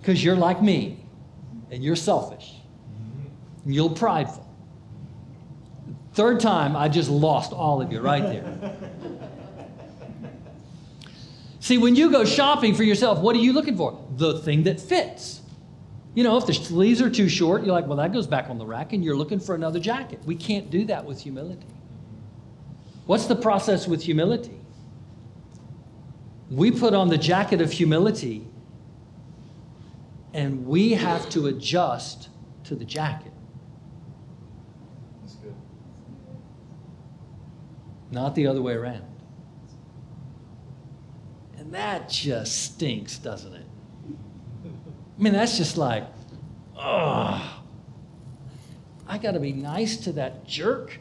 Because 0.00 0.22
you're 0.22 0.36
like 0.36 0.62
me, 0.62 1.04
and 1.70 1.82
you're 1.82 1.96
selfish, 1.96 2.52
and 3.64 3.74
you're 3.74 3.90
prideful. 3.90 4.46
Third 6.12 6.40
time, 6.40 6.76
I 6.76 6.88
just 6.88 7.08
lost 7.08 7.52
all 7.52 7.80
of 7.80 7.90
you 7.90 8.00
right 8.00 8.22
there. 8.22 8.76
See, 11.60 11.78
when 11.78 11.96
you 11.96 12.10
go 12.10 12.26
shopping 12.26 12.74
for 12.74 12.82
yourself, 12.82 13.20
what 13.20 13.34
are 13.34 13.38
you 13.38 13.54
looking 13.54 13.76
for? 13.76 13.98
The 14.16 14.38
thing 14.40 14.64
that 14.64 14.80
fits. 14.80 15.40
You 16.14 16.22
know, 16.22 16.36
if 16.36 16.46
the 16.46 16.54
sleeves 16.54 17.02
are 17.02 17.10
too 17.10 17.28
short, 17.28 17.64
you're 17.64 17.74
like, 17.74 17.86
well, 17.86 17.96
that 17.96 18.12
goes 18.12 18.26
back 18.26 18.48
on 18.48 18.58
the 18.58 18.66
rack, 18.66 18.92
and 18.92 19.04
you're 19.04 19.16
looking 19.16 19.40
for 19.40 19.54
another 19.54 19.80
jacket. 19.80 20.20
We 20.24 20.36
can't 20.36 20.70
do 20.70 20.84
that 20.86 21.04
with 21.04 21.20
humility. 21.20 21.66
What's 23.06 23.26
the 23.26 23.36
process 23.36 23.88
with 23.88 24.02
humility? 24.02 24.58
We 26.50 26.70
put 26.70 26.94
on 26.94 27.08
the 27.08 27.18
jacket 27.18 27.60
of 27.60 27.72
humility, 27.72 28.46
and 30.32 30.66
we 30.66 30.92
have 30.92 31.28
to 31.30 31.48
adjust 31.48 32.28
to 32.64 32.76
the 32.76 32.84
jacket. 32.84 33.32
That's 35.22 35.34
good. 35.34 35.54
not 38.12 38.34
the 38.36 38.46
other 38.46 38.62
way 38.62 38.74
around. 38.74 39.04
And 41.58 41.72
that 41.74 42.08
just 42.08 42.62
stinks, 42.62 43.18
doesn't 43.18 43.52
it? 43.52 43.63
I 45.18 45.22
mean, 45.22 45.32
that's 45.32 45.56
just 45.56 45.76
like, 45.76 46.04
ugh. 46.76 47.50
I 49.06 49.18
got 49.18 49.32
to 49.32 49.40
be 49.40 49.52
nice 49.52 49.96
to 49.98 50.12
that 50.12 50.46
jerk. 50.46 50.98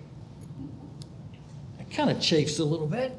That 1.77 1.89
kind 1.89 2.09
of 2.09 2.19
chafes 2.19 2.59
a 2.59 2.65
little 2.65 2.87
bit. 2.87 3.17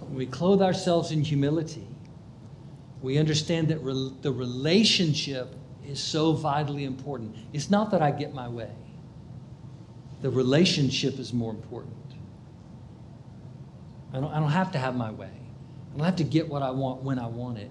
When 0.00 0.14
we 0.16 0.26
clothe 0.26 0.60
ourselves 0.60 1.12
in 1.12 1.22
humility, 1.22 1.86
we 3.00 3.18
understand 3.18 3.68
that 3.68 3.80
rel- 3.80 4.14
the 4.22 4.32
relationship 4.32 5.54
is 5.86 6.00
so 6.00 6.32
vitally 6.32 6.84
important. 6.84 7.36
It's 7.52 7.70
not 7.70 7.90
that 7.90 8.02
I 8.02 8.10
get 8.10 8.34
my 8.34 8.48
way, 8.48 8.70
the 10.22 10.30
relationship 10.30 11.18
is 11.18 11.32
more 11.32 11.50
important. 11.50 11.94
I 14.14 14.20
don't, 14.20 14.32
I 14.32 14.38
don't 14.38 14.50
have 14.50 14.70
to 14.72 14.78
have 14.78 14.94
my 14.94 15.10
way, 15.10 15.28
I 15.28 15.96
don't 15.96 16.06
have 16.06 16.16
to 16.16 16.24
get 16.24 16.48
what 16.48 16.62
I 16.62 16.70
want 16.70 17.02
when 17.02 17.18
I 17.18 17.26
want 17.26 17.58
it. 17.58 17.70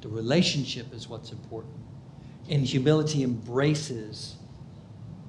The 0.00 0.08
relationship 0.08 0.92
is 0.92 1.08
what's 1.08 1.30
important. 1.30 1.76
And 2.50 2.66
humility 2.66 3.22
embraces 3.22 4.34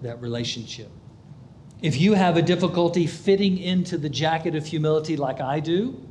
that 0.01 0.19
relationship. 0.21 0.89
If 1.81 2.01
you 2.01 2.13
have 2.13 2.35
a 2.35 2.41
difficulty 2.41 3.05
fitting 3.05 3.57
into 3.57 3.97
the 3.97 4.09
jacket 4.09 4.55
of 4.55 4.65
humility 4.65 5.15
like 5.15 5.39
I 5.39 5.59
do, 5.59 6.01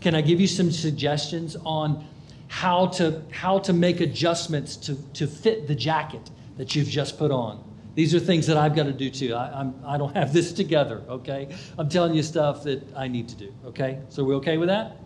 can 0.00 0.14
I 0.14 0.20
give 0.20 0.40
you 0.40 0.46
some 0.46 0.70
suggestions 0.70 1.56
on 1.64 2.06
how 2.48 2.88
to, 2.88 3.22
how 3.32 3.58
to 3.60 3.72
make 3.72 4.00
adjustments 4.00 4.76
to, 4.76 4.96
to 5.14 5.26
fit 5.26 5.68
the 5.68 5.74
jacket 5.74 6.30
that 6.58 6.74
you've 6.74 6.88
just 6.88 7.18
put 7.18 7.30
on? 7.30 7.64
These 7.94 8.14
are 8.14 8.20
things 8.20 8.46
that 8.46 8.56
I've 8.56 8.74
got 8.74 8.84
to 8.84 8.92
do 8.92 9.10
too. 9.10 9.34
I, 9.34 9.60
I'm, 9.60 9.74
I 9.84 9.98
don't 9.98 10.14
have 10.16 10.32
this 10.32 10.52
together, 10.52 11.02
okay? 11.08 11.54
I'm 11.78 11.88
telling 11.88 12.14
you 12.14 12.22
stuff 12.22 12.62
that 12.64 12.82
I 12.96 13.08
need 13.08 13.28
to 13.30 13.34
do, 13.34 13.52
okay? 13.66 14.00
So 14.08 14.24
we 14.24 14.34
okay 14.36 14.58
with 14.58 14.68
that? 14.68 14.96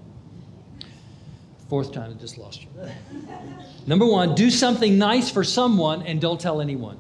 Fourth 1.69 1.93
time, 1.93 2.11
I 2.11 2.21
just 2.21 2.37
lost 2.37 2.63
you. 2.63 2.69
Number 3.87 4.07
one, 4.07 4.35
do 4.35 4.51
something 4.51 4.99
nice 4.99 5.31
for 5.31 5.43
someone 5.43 6.03
and 6.03 6.21
don't 6.21 6.41
tell 6.41 6.61
anyone. 6.61 6.99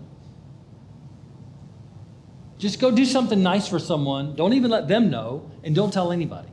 Just 2.58 2.80
go 2.80 2.90
do 2.90 3.04
something 3.04 3.42
nice 3.42 3.68
for 3.68 3.78
someone. 3.78 4.34
Don't 4.36 4.54
even 4.54 4.70
let 4.70 4.88
them 4.88 5.10
know, 5.10 5.50
and 5.64 5.74
don't 5.74 5.92
tell 5.92 6.12
anybody. 6.12 6.48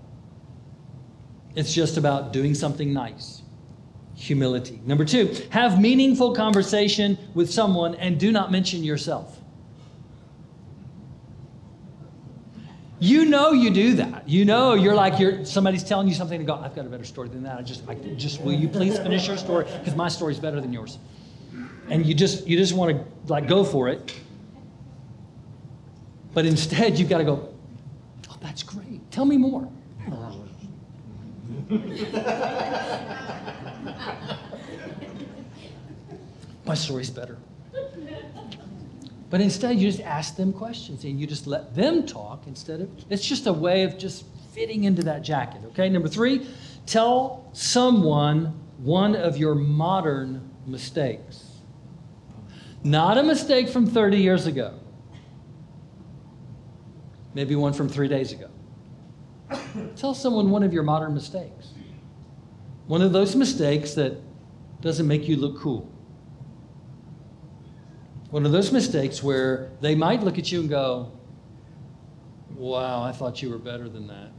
It's 1.55 1.73
just 1.73 1.97
about 1.97 2.33
doing 2.33 2.53
something 2.53 2.91
nice. 2.91 3.40
Humility. 4.21 4.79
Number 4.85 5.03
two, 5.03 5.35
have 5.49 5.81
meaningful 5.81 6.35
conversation 6.35 7.17
with 7.33 7.51
someone 7.51 7.95
and 7.95 8.19
do 8.19 8.31
not 8.31 8.51
mention 8.51 8.83
yourself. 8.83 9.39
You 12.99 13.25
know 13.25 13.51
you 13.51 13.71
do 13.71 13.95
that. 13.95 14.29
You 14.29 14.45
know 14.45 14.75
you're 14.75 14.93
like 14.93 15.19
you're 15.19 15.43
somebody's 15.43 15.83
telling 15.83 16.07
you 16.07 16.13
something 16.13 16.37
to 16.37 16.45
go. 16.45 16.53
I've 16.53 16.75
got 16.75 16.85
a 16.85 16.89
better 16.89 17.03
story 17.03 17.29
than 17.29 17.41
that. 17.43 17.57
I 17.57 17.63
just, 17.63 17.81
I 17.89 17.95
just 17.95 18.41
will 18.41 18.53
you 18.53 18.67
please 18.67 18.99
finish 18.99 19.27
your 19.27 19.37
story 19.37 19.65
because 19.79 19.95
my 19.95 20.07
story's 20.07 20.37
better 20.37 20.61
than 20.61 20.71
yours. 20.71 20.99
And 21.89 22.05
you 22.05 22.13
just 22.13 22.45
you 22.45 22.57
just 22.57 22.73
want 22.73 22.95
to 22.95 23.03
like 23.25 23.47
go 23.47 23.63
for 23.63 23.89
it. 23.89 24.15
But 26.35 26.45
instead 26.45 26.99
you've 26.99 27.09
got 27.09 27.17
to 27.17 27.23
go. 27.23 27.51
Oh, 28.29 28.37
that's 28.39 28.61
great. 28.61 29.09
Tell 29.09 29.25
me 29.25 29.37
more. 29.37 29.67
My 36.65 36.75
story's 36.75 37.09
better. 37.09 37.37
But 39.29 39.39
instead, 39.39 39.77
you 39.77 39.89
just 39.89 40.03
ask 40.03 40.35
them 40.35 40.51
questions 40.51 41.05
and 41.05 41.19
you 41.19 41.25
just 41.25 41.47
let 41.47 41.73
them 41.73 42.05
talk 42.05 42.43
instead 42.47 42.81
of, 42.81 42.89
it's 43.09 43.25
just 43.25 43.47
a 43.47 43.53
way 43.53 43.83
of 43.83 43.97
just 43.97 44.25
fitting 44.53 44.83
into 44.83 45.03
that 45.03 45.21
jacket, 45.21 45.61
okay? 45.67 45.87
Number 45.87 46.09
three, 46.09 46.45
tell 46.85 47.49
someone 47.53 48.47
one 48.77 49.15
of 49.15 49.37
your 49.37 49.55
modern 49.55 50.49
mistakes. 50.65 51.45
Not 52.83 53.17
a 53.17 53.23
mistake 53.23 53.69
from 53.69 53.87
30 53.87 54.17
years 54.17 54.47
ago, 54.47 54.73
maybe 57.33 57.55
one 57.55 57.71
from 57.71 57.87
three 57.87 58.09
days 58.09 58.33
ago. 58.33 58.49
Tell 59.95 60.13
someone 60.13 60.49
one 60.49 60.63
of 60.63 60.73
your 60.73 60.83
modern 60.83 61.13
mistakes. 61.13 61.69
One 62.91 63.01
of 63.01 63.13
those 63.13 63.37
mistakes 63.37 63.93
that 63.93 64.17
doesn't 64.81 65.07
make 65.07 65.25
you 65.25 65.37
look 65.37 65.57
cool. 65.57 65.89
One 68.31 68.45
of 68.45 68.51
those 68.51 68.73
mistakes 68.73 69.23
where 69.23 69.71
they 69.79 69.95
might 69.95 70.23
look 70.23 70.37
at 70.37 70.51
you 70.51 70.59
and 70.59 70.69
go, 70.69 71.09
Wow, 72.53 73.01
I 73.01 73.13
thought 73.13 73.41
you 73.41 73.49
were 73.49 73.57
better 73.57 73.87
than 73.87 74.07
that. 74.07 74.31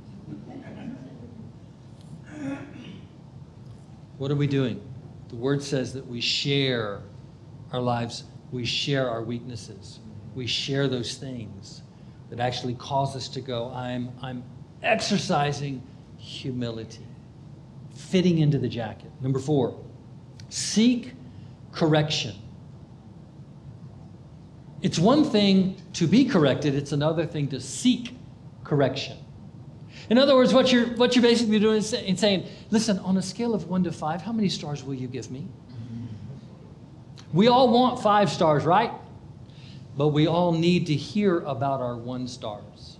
What 4.18 4.30
are 4.30 4.36
we 4.36 4.46
doing? 4.46 4.82
The 5.30 5.36
word 5.36 5.62
says 5.62 5.94
that 5.94 6.06
we 6.06 6.20
share 6.20 7.00
our 7.72 7.80
lives, 7.80 8.24
we 8.50 8.66
share 8.66 9.08
our 9.08 9.22
weaknesses, 9.22 9.98
we 10.34 10.46
share 10.46 10.88
those 10.88 11.14
things 11.14 11.80
that 12.28 12.38
actually 12.38 12.74
cause 12.74 13.16
us 13.16 13.28
to 13.28 13.40
go, 13.40 13.72
I'm, 13.74 14.10
I'm 14.20 14.44
exercising 14.82 15.82
humility, 16.18 17.06
fitting 18.02 18.38
into 18.38 18.58
the 18.58 18.68
jacket. 18.68 19.10
Number 19.20 19.38
four, 19.38 19.78
seek 20.48 21.12
correction. 21.72 22.34
It's 24.82 24.98
one 24.98 25.24
thing 25.24 25.76
to 25.94 26.06
be 26.06 26.24
corrected, 26.24 26.74
it's 26.74 26.92
another 26.92 27.24
thing 27.24 27.48
to 27.48 27.60
seek 27.60 28.16
correction. 28.64 29.16
In 30.10 30.18
other 30.18 30.34
words, 30.34 30.52
what 30.52 30.72
you're, 30.72 30.86
what 30.96 31.14
you're 31.14 31.22
basically 31.22 31.58
doing 31.60 31.76
is 31.76 31.88
saying, 31.88 32.46
listen, 32.70 32.98
on 32.98 33.16
a 33.16 33.22
scale 33.22 33.54
of 33.54 33.68
one 33.68 33.84
to 33.84 33.92
five, 33.92 34.20
how 34.20 34.32
many 34.32 34.48
stars 34.48 34.82
will 34.82 34.94
you 34.94 35.06
give 35.06 35.30
me? 35.30 35.46
We 37.32 37.48
all 37.48 37.72
want 37.72 38.02
five 38.02 38.28
stars, 38.30 38.64
right? 38.64 38.92
But 39.96 40.08
we 40.08 40.26
all 40.26 40.52
need 40.52 40.86
to 40.88 40.94
hear 40.94 41.40
about 41.40 41.80
our 41.80 41.96
one 41.96 42.26
stars. 42.26 42.98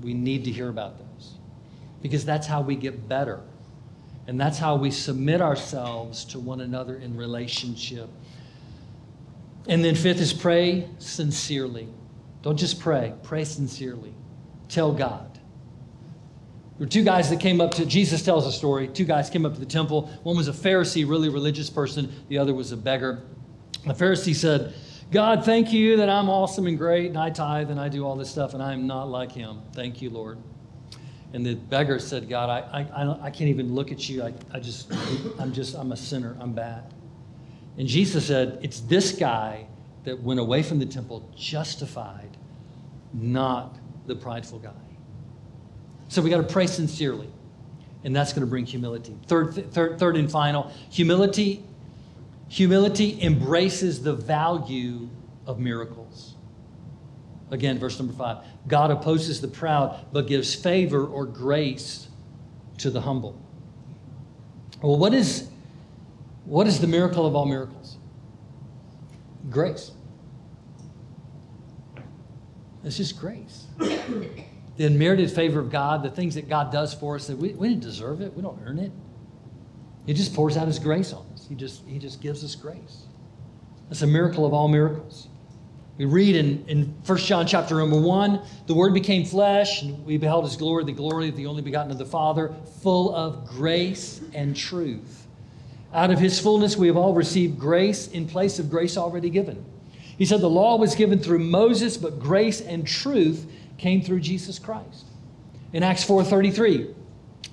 We 0.00 0.14
need 0.14 0.44
to 0.44 0.52
hear 0.52 0.68
about 0.68 0.98
those 0.98 1.34
because 2.02 2.24
that's 2.24 2.46
how 2.46 2.60
we 2.60 2.76
get 2.76 3.08
better. 3.08 3.40
And 4.26 4.40
that's 4.40 4.58
how 4.58 4.76
we 4.76 4.90
submit 4.90 5.40
ourselves 5.40 6.24
to 6.26 6.38
one 6.38 6.60
another 6.60 6.96
in 6.96 7.16
relationship. 7.16 8.08
And 9.68 9.84
then, 9.84 9.94
fifth 9.94 10.20
is 10.20 10.32
pray 10.32 10.88
sincerely. 10.98 11.88
Don't 12.42 12.56
just 12.56 12.80
pray, 12.80 13.14
pray 13.22 13.44
sincerely. 13.44 14.12
Tell 14.68 14.92
God. 14.92 15.32
There 16.78 16.86
were 16.86 16.90
two 16.90 17.04
guys 17.04 17.30
that 17.30 17.38
came 17.38 17.60
up 17.60 17.72
to, 17.74 17.86
Jesus 17.86 18.22
tells 18.22 18.46
a 18.46 18.52
story. 18.52 18.88
Two 18.88 19.04
guys 19.04 19.30
came 19.30 19.46
up 19.46 19.54
to 19.54 19.60
the 19.60 19.66
temple. 19.66 20.08
One 20.24 20.36
was 20.36 20.48
a 20.48 20.52
Pharisee, 20.52 21.08
really 21.08 21.28
religious 21.28 21.70
person, 21.70 22.12
the 22.28 22.38
other 22.38 22.54
was 22.54 22.72
a 22.72 22.76
beggar. 22.76 23.22
The 23.86 23.94
Pharisee 23.94 24.34
said, 24.34 24.74
God, 25.12 25.44
thank 25.44 25.72
you 25.72 25.98
that 25.98 26.08
I'm 26.08 26.28
awesome 26.28 26.66
and 26.66 26.78
great, 26.78 27.06
and 27.06 27.18
I 27.18 27.30
tithe 27.30 27.70
and 27.70 27.78
I 27.78 27.88
do 27.88 28.04
all 28.04 28.16
this 28.16 28.30
stuff, 28.30 28.54
and 28.54 28.62
I'm 28.62 28.86
not 28.86 29.08
like 29.08 29.30
him. 29.30 29.60
Thank 29.74 30.02
you, 30.02 30.10
Lord. 30.10 30.38
And 31.32 31.46
the 31.46 31.54
beggar 31.54 31.98
said, 31.98 32.28
God, 32.28 32.50
I, 32.50 32.86
I, 32.94 33.26
I 33.26 33.30
can't 33.30 33.48
even 33.48 33.74
look 33.74 33.90
at 33.90 34.08
you. 34.08 34.22
I, 34.22 34.34
I 34.52 34.60
just, 34.60 34.92
I'm 35.38 35.52
just, 35.52 35.74
I'm 35.74 35.92
a 35.92 35.96
sinner. 35.96 36.36
I'm 36.38 36.52
bad. 36.52 36.92
And 37.78 37.88
Jesus 37.88 38.26
said, 38.26 38.58
It's 38.62 38.80
this 38.80 39.12
guy 39.12 39.66
that 40.04 40.20
went 40.20 40.40
away 40.40 40.62
from 40.62 40.78
the 40.78 40.86
temple 40.86 41.28
justified, 41.34 42.36
not 43.14 43.78
the 44.06 44.14
prideful 44.14 44.58
guy. 44.58 44.70
So 46.08 46.20
we 46.20 46.28
got 46.28 46.46
to 46.46 46.52
pray 46.52 46.66
sincerely, 46.66 47.28
and 48.04 48.14
that's 48.14 48.32
going 48.32 48.42
to 48.42 48.46
bring 48.46 48.66
humility. 48.66 49.16
Third, 49.26 49.72
third, 49.72 49.98
third 49.98 50.16
and 50.16 50.30
final, 50.30 50.70
humility. 50.90 51.64
Humility 52.48 53.22
embraces 53.22 54.02
the 54.02 54.12
value 54.12 55.08
of 55.46 55.58
miracles. 55.58 56.34
Again, 57.52 57.78
verse 57.78 57.98
number 57.98 58.14
five 58.14 58.38
God 58.66 58.90
opposes 58.90 59.40
the 59.40 59.46
proud, 59.46 60.06
but 60.12 60.26
gives 60.26 60.54
favor 60.54 61.06
or 61.06 61.26
grace 61.26 62.08
to 62.78 62.90
the 62.90 63.02
humble. 63.02 63.38
Well, 64.80 64.98
what 64.98 65.14
is, 65.14 65.48
what 66.44 66.66
is 66.66 66.80
the 66.80 66.86
miracle 66.88 67.26
of 67.26 67.36
all 67.36 67.46
miracles? 67.46 67.98
Grace. 69.48 69.92
It's 72.82 72.96
just 72.96 73.20
grace. 73.20 73.66
the 73.78 74.34
unmerited 74.78 75.30
favor 75.30 75.60
of 75.60 75.70
God, 75.70 76.02
the 76.02 76.10
things 76.10 76.34
that 76.34 76.48
God 76.48 76.72
does 76.72 76.94
for 76.94 77.14
us 77.14 77.28
that 77.28 77.36
we, 77.36 77.52
we 77.52 77.68
didn't 77.68 77.82
deserve 77.82 78.22
it, 78.22 78.34
we 78.34 78.42
don't 78.42 78.58
earn 78.64 78.78
it. 78.78 78.90
He 80.06 80.14
just 80.14 80.34
pours 80.34 80.56
out 80.56 80.66
his 80.66 80.80
grace 80.80 81.12
on 81.12 81.24
us. 81.32 81.46
He 81.48 81.54
just, 81.54 81.86
he 81.86 81.98
just 81.98 82.20
gives 82.20 82.42
us 82.42 82.56
grace. 82.56 83.04
That's 83.88 84.02
a 84.02 84.06
miracle 84.06 84.44
of 84.44 84.52
all 84.52 84.66
miracles. 84.66 85.28
We 85.98 86.06
read 86.06 86.36
in, 86.36 86.64
in 86.68 86.94
1 87.04 87.18
John 87.18 87.46
chapter 87.46 87.74
number 87.76 88.00
1, 88.00 88.40
the 88.66 88.74
Word 88.74 88.94
became 88.94 89.26
flesh, 89.26 89.82
and 89.82 90.04
we 90.06 90.16
beheld 90.16 90.44
His 90.44 90.56
glory, 90.56 90.84
the 90.84 90.92
glory 90.92 91.28
of 91.28 91.36
the 91.36 91.46
only 91.46 91.60
begotten 91.60 91.92
of 91.92 91.98
the 91.98 92.06
Father, 92.06 92.54
full 92.80 93.14
of 93.14 93.46
grace 93.46 94.22
and 94.32 94.56
truth. 94.56 95.26
Out 95.92 96.10
of 96.10 96.18
His 96.18 96.40
fullness 96.40 96.78
we 96.78 96.86
have 96.86 96.96
all 96.96 97.12
received 97.12 97.58
grace 97.58 98.08
in 98.08 98.26
place 98.26 98.58
of 98.58 98.70
grace 98.70 98.96
already 98.96 99.28
given. 99.28 99.62
He 100.16 100.24
said 100.24 100.40
the 100.40 100.48
law 100.48 100.76
was 100.76 100.94
given 100.94 101.18
through 101.18 101.40
Moses, 101.40 101.98
but 101.98 102.18
grace 102.18 102.62
and 102.62 102.86
truth 102.86 103.46
came 103.76 104.00
through 104.00 104.20
Jesus 104.20 104.58
Christ. 104.58 105.04
In 105.74 105.82
Acts 105.82 106.04
4:33, 106.04 106.94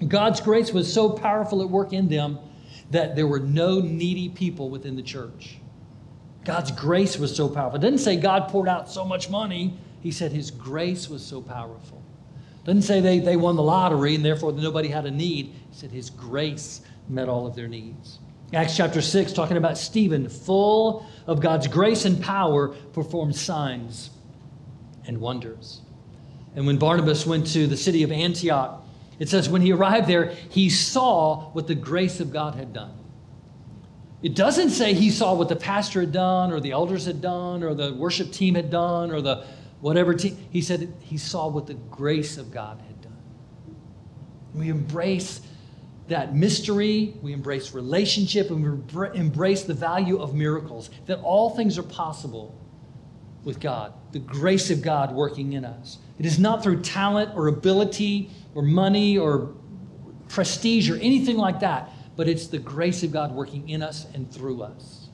God's 0.08 0.40
grace 0.40 0.72
was 0.72 0.92
so 0.92 1.10
powerful 1.10 1.62
at 1.62 1.70
work 1.70 1.92
in 1.92 2.08
them 2.08 2.40
that 2.92 3.16
there 3.16 3.28
were 3.28 3.40
no 3.40 3.80
needy 3.80 4.30
people 4.30 4.70
within 4.70 4.96
the 4.96 5.02
church. 5.02 5.58
God's 6.50 6.72
grace 6.72 7.20
was 7.20 7.36
so 7.36 7.48
powerful. 7.48 7.78
It 7.78 7.84
doesn't 7.84 8.00
say 8.00 8.16
God 8.16 8.48
poured 8.48 8.68
out 8.68 8.90
so 8.90 9.06
much 9.06 9.30
money. 9.30 9.78
He 10.02 10.10
said 10.10 10.32
his 10.32 10.50
grace 10.50 11.08
was 11.08 11.24
so 11.24 11.42
powerful. 11.42 12.02
It 12.64 12.66
doesn't 12.66 12.82
say 12.82 13.02
they, 13.02 13.20
they 13.20 13.36
won 13.36 13.56
the 13.56 13.62
lottery 13.62 14.16
and 14.16 14.26
therefore 14.26 14.52
nobody 14.52 14.88
had 14.88 15.06
a 15.06 15.12
need. 15.12 15.46
He 15.46 15.54
said 15.74 15.92
his 15.92 16.10
grace 16.10 16.82
met 17.08 17.30
all 17.30 17.46
of 17.46 17.56
their 17.56 17.68
needs. 17.68 18.18
Acts 18.52 18.76
chapter 18.76 19.00
6, 19.00 19.32
talking 19.32 19.58
about 19.58 19.78
Stephen, 19.78 20.28
full 20.28 21.06
of 21.28 21.40
God's 21.40 21.68
grace 21.68 22.06
and 22.06 22.20
power, 22.20 22.70
performed 22.70 23.36
signs 23.36 24.10
and 25.06 25.22
wonders. 25.22 25.82
And 26.56 26.66
when 26.66 26.80
Barnabas 26.80 27.28
went 27.28 27.46
to 27.54 27.68
the 27.68 27.78
city 27.78 28.02
of 28.02 28.12
Antioch, 28.12 28.84
it 29.20 29.30
says 29.30 29.50
when 29.50 29.62
he 29.62 29.72
arrived 29.72 30.08
there, 30.08 30.30
he 30.50 30.72
saw 30.72 31.52
what 31.52 31.68
the 31.68 31.76
grace 31.76 32.20
of 32.20 32.34
God 32.34 32.56
had 32.56 32.74
done. 32.74 32.99
It 34.22 34.36
doesn't 34.36 34.72
say 34.72 34.94
he 34.94 35.12
saw 35.12 35.34
what 35.34 35.48
the 35.48 35.56
pastor 35.56 36.02
had 36.02 36.12
done 36.12 36.52
or 36.52 36.60
the 36.60 36.72
elders 36.72 37.06
had 37.06 37.22
done 37.22 37.64
or 37.64 37.74
the 37.74 37.94
worship 37.94 38.32
team 38.32 38.56
had 38.56 38.70
done 38.70 39.12
or 39.12 39.22
the 39.22 39.46
whatever 39.80 40.14
team. 40.14 40.38
He 40.50 40.62
said 40.62 40.94
he 41.00 41.18
saw 41.18 41.48
what 41.48 41.68
the 41.68 41.76
grace 41.76 42.38
of 42.38 42.52
God 42.52 42.82
had 42.82 43.02
done. 43.02 43.18
We 44.54 44.70
embrace 44.70 45.42
that 46.10 46.36
mystery, 46.36 47.14
we 47.22 47.34
embrace 47.34 47.74
relationship, 47.74 48.50
and 48.50 48.64
we 48.94 49.20
embrace 49.20 49.64
the 49.64 49.76
value 49.76 50.20
of 50.20 50.34
miracles, 50.34 50.90
that 51.06 51.20
all 51.20 51.52
things 51.52 51.78
are 51.78 51.84
possible 51.84 52.60
with 53.44 53.60
God, 53.60 53.94
the 54.12 54.20
grace 54.20 54.72
of 54.72 54.82
God 54.82 55.14
working 55.14 55.54
in 55.54 55.64
us. 55.64 56.00
It 56.18 56.26
is 56.26 56.40
not 56.40 56.62
through 56.64 56.82
talent 56.82 57.36
or 57.36 57.48
ability 57.48 58.32
or 58.56 58.64
money 58.64 59.18
or 59.18 59.54
prestige 60.28 60.90
or 60.90 60.96
anything 60.98 61.38
like 61.38 61.60
that 61.62 61.92
but 62.20 62.28
it's 62.28 62.48
the 62.48 62.60
grace 62.60 63.02
of 63.02 63.14
God 63.14 63.34
working 63.34 63.70
in 63.70 63.82
us 63.82 64.06
and 64.14 64.30
through 64.30 64.62
us. 64.62 65.08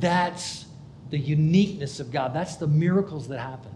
That's 0.00 0.64
the 1.10 1.16
uniqueness 1.16 2.00
of 2.00 2.10
God. 2.10 2.34
That's 2.34 2.56
the 2.56 2.66
miracles 2.66 3.28
that 3.28 3.38
happen. 3.38 3.70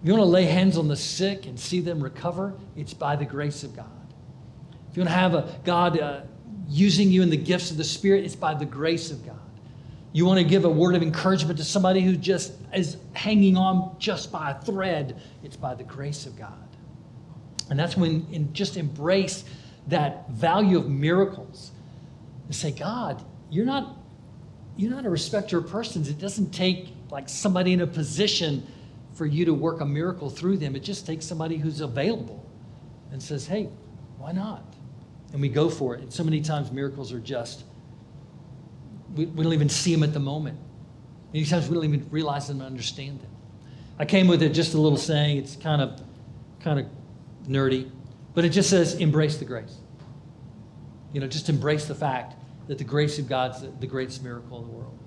If 0.00 0.08
you 0.08 0.14
want 0.14 0.22
to 0.22 0.30
lay 0.30 0.44
hands 0.44 0.78
on 0.78 0.88
the 0.88 0.96
sick 0.96 1.44
and 1.44 1.60
see 1.60 1.80
them 1.80 2.02
recover, 2.02 2.54
it's 2.76 2.94
by 2.94 3.16
the 3.16 3.26
grace 3.26 3.62
of 3.62 3.76
God. 3.76 3.90
If 4.90 4.96
you 4.96 5.02
want 5.02 5.10
to 5.10 5.16
have 5.16 5.34
a 5.34 5.54
God 5.66 6.00
uh, 6.00 6.22
using 6.66 7.10
you 7.10 7.20
in 7.20 7.28
the 7.28 7.36
gifts 7.36 7.70
of 7.70 7.76
the 7.76 7.84
Spirit, 7.84 8.24
it's 8.24 8.34
by 8.34 8.54
the 8.54 8.64
grace 8.64 9.10
of 9.10 9.26
God. 9.26 9.36
You 10.14 10.24
want 10.24 10.38
to 10.38 10.44
give 10.44 10.64
a 10.64 10.70
word 10.70 10.94
of 10.94 11.02
encouragement 11.02 11.58
to 11.58 11.64
somebody 11.66 12.00
who 12.00 12.16
just 12.16 12.54
is 12.72 12.96
hanging 13.12 13.58
on 13.58 13.96
just 13.98 14.32
by 14.32 14.52
a 14.52 14.60
thread, 14.62 15.20
it's 15.42 15.56
by 15.56 15.74
the 15.74 15.84
grace 15.84 16.24
of 16.24 16.38
God. 16.38 16.68
And 17.68 17.78
that's 17.78 17.98
when 17.98 18.50
just 18.54 18.78
embrace 18.78 19.44
that 19.88 20.30
value 20.30 20.78
of 20.78 20.88
miracles 20.88 21.72
and 22.46 22.54
say, 22.54 22.70
God, 22.70 23.22
you're 23.50 23.66
not, 23.66 23.96
you're 24.76 24.90
not 24.90 25.04
a 25.06 25.10
respecter 25.10 25.58
of 25.58 25.68
persons. 25.68 26.08
It 26.08 26.18
doesn't 26.18 26.50
take 26.50 26.88
like 27.10 27.28
somebody 27.28 27.72
in 27.72 27.80
a 27.80 27.86
position 27.86 28.66
for 29.14 29.26
you 29.26 29.44
to 29.44 29.54
work 29.54 29.80
a 29.80 29.84
miracle 29.84 30.28
through 30.28 30.56
them. 30.56 30.74
It 30.74 30.82
just 30.82 31.06
takes 31.06 31.24
somebody 31.24 31.56
who's 31.56 31.80
available 31.80 32.44
and 33.12 33.22
says, 33.22 33.46
hey, 33.46 33.68
why 34.18 34.32
not? 34.32 34.64
And 35.32 35.40
we 35.40 35.48
go 35.48 35.68
for 35.68 35.94
it. 35.94 36.00
And 36.00 36.12
so 36.12 36.24
many 36.24 36.40
times 36.40 36.72
miracles 36.72 37.12
are 37.12 37.20
just, 37.20 37.64
we, 39.14 39.26
we 39.26 39.44
don't 39.44 39.52
even 39.52 39.68
see 39.68 39.92
them 39.92 40.02
at 40.02 40.12
the 40.12 40.20
moment. 40.20 40.58
Many 41.32 41.44
times 41.46 41.68
we 41.68 41.74
don't 41.74 41.84
even 41.84 42.08
realize 42.10 42.48
them 42.48 42.60
and 42.60 42.66
understand 42.66 43.20
them. 43.20 43.30
I 43.98 44.04
came 44.04 44.26
with 44.26 44.42
it 44.42 44.50
just 44.50 44.74
a 44.74 44.78
little 44.78 44.98
saying, 44.98 45.38
it's 45.38 45.56
kind 45.56 45.80
of 45.80 46.00
kind 46.60 46.80
of 46.80 46.86
nerdy. 47.46 47.90
But 48.34 48.44
it 48.44 48.50
just 48.50 48.68
says, 48.68 48.94
embrace 48.94 49.38
the 49.38 49.44
grace. 49.44 49.76
You 51.12 51.20
know, 51.20 51.28
just 51.28 51.48
embrace 51.48 51.86
the 51.86 51.94
fact 51.94 52.34
that 52.66 52.78
the 52.78 52.84
grace 52.84 53.18
of 53.18 53.28
God's 53.28 53.62
the, 53.62 53.68
the 53.68 53.86
greatest 53.86 54.22
miracle 54.22 54.58
in 54.58 54.66
the 54.66 54.72
world. 54.72 54.98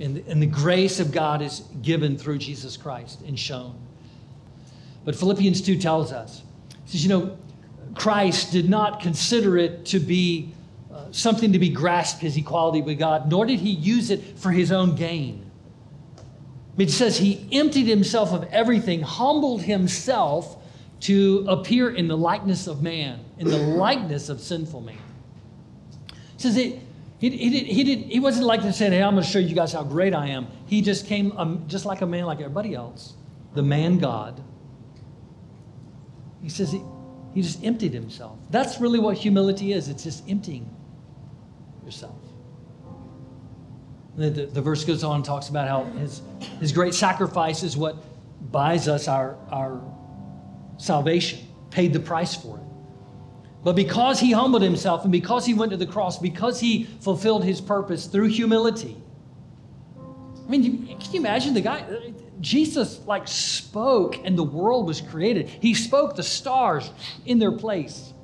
And, 0.00 0.18
and 0.28 0.40
the 0.40 0.46
grace 0.46 1.00
of 1.00 1.10
God 1.10 1.42
is 1.42 1.60
given 1.82 2.16
through 2.16 2.38
Jesus 2.38 2.76
Christ 2.76 3.22
and 3.22 3.36
shown. 3.36 3.76
But 5.04 5.16
Philippians 5.16 5.60
2 5.62 5.78
tells 5.78 6.12
us, 6.12 6.42
says, 6.86 7.02
you 7.02 7.08
know, 7.08 7.36
Christ 7.94 8.52
did 8.52 8.70
not 8.70 9.00
consider 9.00 9.58
it 9.58 9.84
to 9.86 9.98
be 9.98 10.52
uh, 10.92 11.06
something 11.10 11.52
to 11.52 11.58
be 11.58 11.70
grasped, 11.70 12.20
his 12.20 12.36
equality 12.36 12.82
with 12.82 12.98
God, 12.98 13.28
nor 13.28 13.44
did 13.44 13.58
he 13.58 13.70
use 13.70 14.10
it 14.10 14.38
for 14.38 14.52
his 14.52 14.70
own 14.70 14.94
gain. 14.94 15.50
It 16.76 16.90
says 16.90 17.18
he 17.18 17.48
emptied 17.50 17.88
himself 17.88 18.32
of 18.32 18.44
everything, 18.52 19.00
humbled 19.00 19.62
himself 19.62 20.57
to 21.00 21.44
appear 21.48 21.90
in 21.90 22.08
the 22.08 22.16
likeness 22.16 22.66
of 22.66 22.82
man, 22.82 23.24
in 23.38 23.48
the 23.48 23.58
likeness 23.58 24.28
of 24.28 24.40
sinful 24.40 24.80
man. 24.80 24.98
It 26.34 26.40
says 26.40 26.56
it, 26.56 26.80
he, 27.18 27.30
he, 27.30 27.50
did, 27.50 27.66
he, 27.66 27.84
did, 27.84 27.98
he 28.04 28.20
wasn't 28.20 28.46
like 28.46 28.62
to 28.62 28.72
say, 28.72 28.90
hey, 28.90 29.02
I'm 29.02 29.14
going 29.14 29.24
to 29.24 29.30
show 29.30 29.40
you 29.40 29.54
guys 29.54 29.72
how 29.72 29.82
great 29.82 30.14
I 30.14 30.28
am. 30.28 30.46
He 30.66 30.82
just 30.82 31.06
came 31.06 31.32
um, 31.36 31.64
just 31.66 31.84
like 31.84 32.00
a 32.00 32.06
man 32.06 32.24
like 32.26 32.38
everybody 32.38 32.74
else, 32.74 33.14
the 33.54 33.62
man 33.62 33.98
God. 33.98 34.42
He 36.42 36.48
says 36.48 36.70
he, 36.70 36.80
he 37.34 37.42
just 37.42 37.64
emptied 37.64 37.92
himself. 37.92 38.38
That's 38.50 38.80
really 38.80 39.00
what 39.00 39.16
humility 39.16 39.72
is. 39.72 39.88
It's 39.88 40.04
just 40.04 40.28
emptying 40.28 40.72
yourself. 41.84 42.14
The, 44.16 44.30
the, 44.30 44.46
the, 44.46 44.62
verse 44.62 44.84
goes 44.84 45.04
on 45.04 45.16
and 45.16 45.24
talks 45.24 45.48
about 45.48 45.68
how 45.68 45.84
his, 45.98 46.22
his 46.60 46.72
great 46.72 46.94
sacrifice 46.94 47.62
is 47.62 47.76
what 47.76 47.96
buys 48.50 48.88
us 48.88 49.06
our, 49.06 49.36
our 49.50 49.80
salvation, 50.78 51.40
paid 51.70 51.92
the 51.92 52.00
price 52.00 52.34
for 52.34 52.56
it. 52.56 52.64
But 53.62 53.76
because 53.76 54.18
he 54.18 54.32
humbled 54.32 54.62
himself 54.62 55.02
and 55.02 55.12
because 55.12 55.44
he 55.44 55.52
went 55.52 55.72
to 55.72 55.76
the 55.76 55.86
cross, 55.86 56.18
because 56.18 56.60
he 56.60 56.84
fulfilled 56.84 57.44
his 57.44 57.60
purpose 57.60 58.06
through 58.06 58.28
humility. 58.28 58.96
I 59.98 60.50
mean, 60.50 60.86
can 60.86 61.12
you 61.12 61.20
imagine 61.20 61.52
the 61.52 61.60
guy? 61.60 61.84
Jesus 62.40 63.00
like 63.06 63.28
spoke 63.28 64.24
and 64.24 64.38
the 64.38 64.44
world 64.44 64.86
was 64.86 65.00
created. 65.00 65.48
He 65.48 65.74
spoke 65.74 66.16
the 66.16 66.22
stars 66.22 66.90
in 67.26 67.38
their 67.38 67.52
place. 67.52 68.14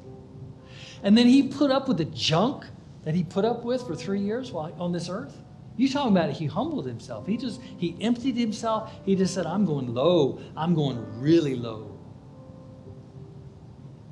And 1.02 1.18
then 1.18 1.26
he 1.26 1.42
put 1.48 1.70
up 1.70 1.88
with 1.88 1.98
the 1.98 2.06
junk 2.06 2.64
that 3.02 3.14
he 3.14 3.24
put 3.24 3.44
up 3.44 3.64
with 3.64 3.86
for 3.86 3.94
three 3.94 4.20
years 4.20 4.52
while 4.52 4.74
on 4.78 4.92
this 4.92 5.10
earth. 5.10 5.36
You 5.76 5.88
talking 5.88 6.12
about 6.12 6.30
it, 6.30 6.36
he 6.36 6.46
humbled 6.46 6.86
himself. 6.86 7.26
He 7.26 7.36
just 7.36 7.60
he 7.76 7.96
emptied 8.00 8.36
himself. 8.36 8.92
He 9.04 9.16
just 9.16 9.34
said, 9.34 9.44
I'm 9.44 9.66
going 9.66 9.92
low. 9.92 10.40
I'm 10.56 10.74
going 10.74 11.04
really 11.20 11.56
low. 11.56 11.93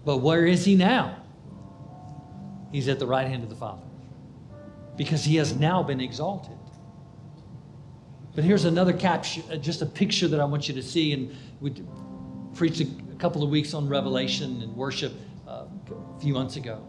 But 0.04 0.18
where 0.18 0.46
is 0.46 0.64
he 0.64 0.74
now? 0.74 1.16
He's 2.72 2.88
at 2.88 2.98
the 2.98 3.06
right 3.06 3.28
hand 3.28 3.42
of 3.42 3.50
the 3.50 3.56
Father. 3.56 3.86
Because 4.96 5.24
he 5.24 5.36
has 5.36 5.56
now 5.56 5.82
been 5.82 6.00
exalted. 6.00 6.56
But 8.34 8.44
here's 8.44 8.64
another 8.64 8.92
capture, 8.92 9.42
uh, 9.50 9.56
just 9.56 9.82
a 9.82 9.86
picture 9.86 10.26
that 10.28 10.40
I 10.40 10.44
want 10.44 10.68
you 10.68 10.74
to 10.74 10.82
see. 10.82 11.12
And 11.12 11.36
we 11.60 11.74
preached 12.54 12.80
a 12.80 12.86
couple 13.18 13.42
of 13.42 13.50
weeks 13.50 13.74
on 13.74 13.88
Revelation 13.88 14.62
and 14.62 14.74
worship 14.74 15.12
uh, 15.46 15.64
a 16.16 16.20
few 16.20 16.32
months 16.32 16.56
ago. 16.56 16.86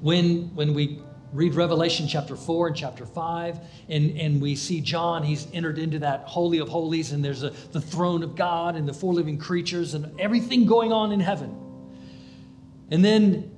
When, 0.00 0.54
when 0.54 0.72
we 0.72 1.02
read 1.32 1.54
Revelation 1.54 2.08
chapter 2.08 2.36
4 2.36 2.68
and 2.68 2.76
chapter 2.76 3.04
5, 3.04 3.60
and, 3.90 4.18
and 4.18 4.40
we 4.40 4.56
see 4.56 4.80
John, 4.80 5.22
he's 5.22 5.46
entered 5.52 5.78
into 5.78 5.98
that 5.98 6.20
Holy 6.20 6.58
of 6.58 6.68
Holies, 6.68 7.12
and 7.12 7.22
there's 7.22 7.42
a, 7.42 7.50
the 7.72 7.80
throne 7.80 8.22
of 8.22 8.34
God 8.34 8.76
and 8.76 8.88
the 8.88 8.94
four 8.94 9.12
living 9.12 9.38
creatures 9.38 9.92
and 9.94 10.18
everything 10.18 10.64
going 10.64 10.90
on 10.90 11.12
in 11.12 11.20
heaven. 11.20 11.69
And 12.90 13.04
then 13.04 13.50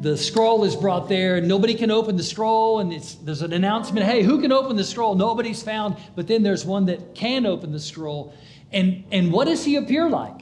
the 0.00 0.16
scroll 0.16 0.64
is 0.64 0.74
brought 0.74 1.08
there, 1.08 1.36
and 1.36 1.48
nobody 1.48 1.74
can 1.74 1.90
open 1.90 2.16
the 2.16 2.22
scroll, 2.22 2.80
and 2.80 2.92
there's 3.22 3.42
an 3.42 3.52
announcement 3.52 4.04
hey, 4.04 4.22
who 4.22 4.40
can 4.40 4.52
open 4.52 4.76
the 4.76 4.84
scroll? 4.84 5.14
Nobody's 5.14 5.62
found, 5.62 5.96
but 6.16 6.26
then 6.26 6.42
there's 6.42 6.64
one 6.64 6.86
that 6.86 7.14
can 7.14 7.46
open 7.46 7.72
the 7.72 7.80
scroll. 7.80 8.34
And, 8.72 9.04
and 9.12 9.32
what 9.32 9.46
does 9.46 9.64
he 9.64 9.76
appear 9.76 10.08
like? 10.08 10.40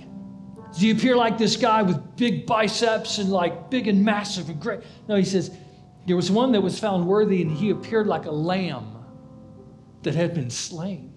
Does 0.72 0.80
he 0.80 0.90
appear 0.90 1.16
like 1.16 1.36
this 1.36 1.56
guy 1.56 1.82
with 1.82 2.16
big 2.16 2.46
biceps 2.46 3.18
and 3.18 3.30
like 3.30 3.70
big 3.70 3.88
and 3.88 4.04
massive 4.04 4.48
and 4.48 4.60
great? 4.60 4.80
No, 5.08 5.16
he 5.16 5.24
says, 5.24 5.50
there 6.06 6.16
was 6.16 6.30
one 6.30 6.52
that 6.52 6.60
was 6.60 6.78
found 6.78 7.06
worthy, 7.06 7.42
and 7.42 7.50
he 7.50 7.70
appeared 7.70 8.06
like 8.06 8.26
a 8.26 8.30
lamb 8.30 8.96
that 10.02 10.14
had 10.14 10.32
been 10.32 10.50
slain. 10.50 11.12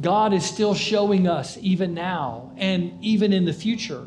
God 0.00 0.32
is 0.32 0.44
still 0.44 0.74
showing 0.74 1.26
us, 1.26 1.56
even 1.60 1.94
now 1.94 2.52
and 2.56 3.02
even 3.02 3.32
in 3.32 3.44
the 3.44 3.52
future, 3.52 4.06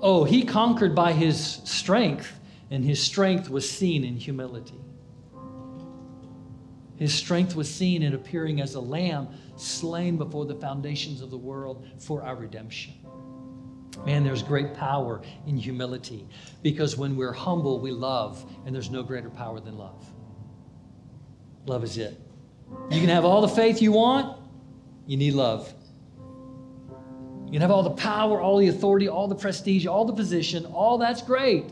Oh, 0.00 0.24
he 0.24 0.44
conquered 0.44 0.94
by 0.94 1.12
his 1.12 1.60
strength, 1.64 2.38
and 2.70 2.84
his 2.84 3.02
strength 3.02 3.50
was 3.50 3.68
seen 3.68 4.04
in 4.04 4.16
humility. 4.16 4.80
His 6.96 7.14
strength 7.14 7.54
was 7.54 7.72
seen 7.72 8.02
in 8.02 8.14
appearing 8.14 8.60
as 8.60 8.74
a 8.74 8.80
lamb 8.80 9.28
slain 9.56 10.16
before 10.16 10.46
the 10.46 10.54
foundations 10.54 11.20
of 11.20 11.30
the 11.30 11.38
world 11.38 11.86
for 11.98 12.22
our 12.22 12.34
redemption. 12.34 12.94
Man, 14.04 14.24
there's 14.24 14.42
great 14.42 14.74
power 14.74 15.22
in 15.46 15.56
humility 15.56 16.26
because 16.62 16.96
when 16.96 17.16
we're 17.16 17.32
humble, 17.32 17.80
we 17.80 17.90
love, 17.90 18.44
and 18.64 18.74
there's 18.74 18.90
no 18.90 19.02
greater 19.02 19.30
power 19.30 19.60
than 19.60 19.76
love. 19.76 20.04
Love 21.66 21.84
is 21.84 21.98
it. 21.98 22.20
You 22.90 23.00
can 23.00 23.08
have 23.08 23.24
all 23.24 23.40
the 23.40 23.48
faith 23.48 23.82
you 23.82 23.92
want, 23.92 24.40
you 25.06 25.16
need 25.16 25.34
love. 25.34 25.72
You 27.48 27.52
can 27.52 27.62
have 27.62 27.70
all 27.70 27.82
the 27.82 27.90
power, 27.90 28.42
all 28.42 28.58
the 28.58 28.68
authority, 28.68 29.08
all 29.08 29.26
the 29.26 29.34
prestige, 29.34 29.86
all 29.86 30.04
the 30.04 30.12
position, 30.12 30.66
all 30.66 30.98
that's 30.98 31.22
great. 31.22 31.64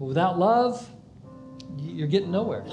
But 0.00 0.06
without 0.06 0.40
love, 0.40 0.90
you're 1.76 2.08
getting 2.08 2.32
nowhere. 2.32 2.64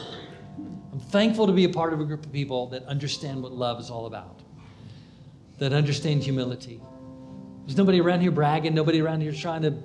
I'm 0.91 0.99
thankful 0.99 1.45
to 1.45 1.53
be 1.53 1.65
a 1.65 1.69
part 1.69 1.93
of 1.93 1.99
a 1.99 2.03
group 2.03 2.25
of 2.25 2.33
people 2.33 2.65
that 2.69 2.83
understand 2.85 3.43
what 3.43 3.51
love 3.51 3.79
is 3.79 3.91
all 3.91 4.07
about, 4.07 4.41
that 5.59 5.71
understand 5.71 6.23
humility. 6.23 6.81
There's 7.67 7.77
nobody 7.77 8.01
around 8.01 8.21
here 8.21 8.31
bragging, 8.31 8.73
nobody 8.73 9.01
around 9.01 9.21
here 9.21 9.31
trying 9.31 9.61
to 9.61 9.75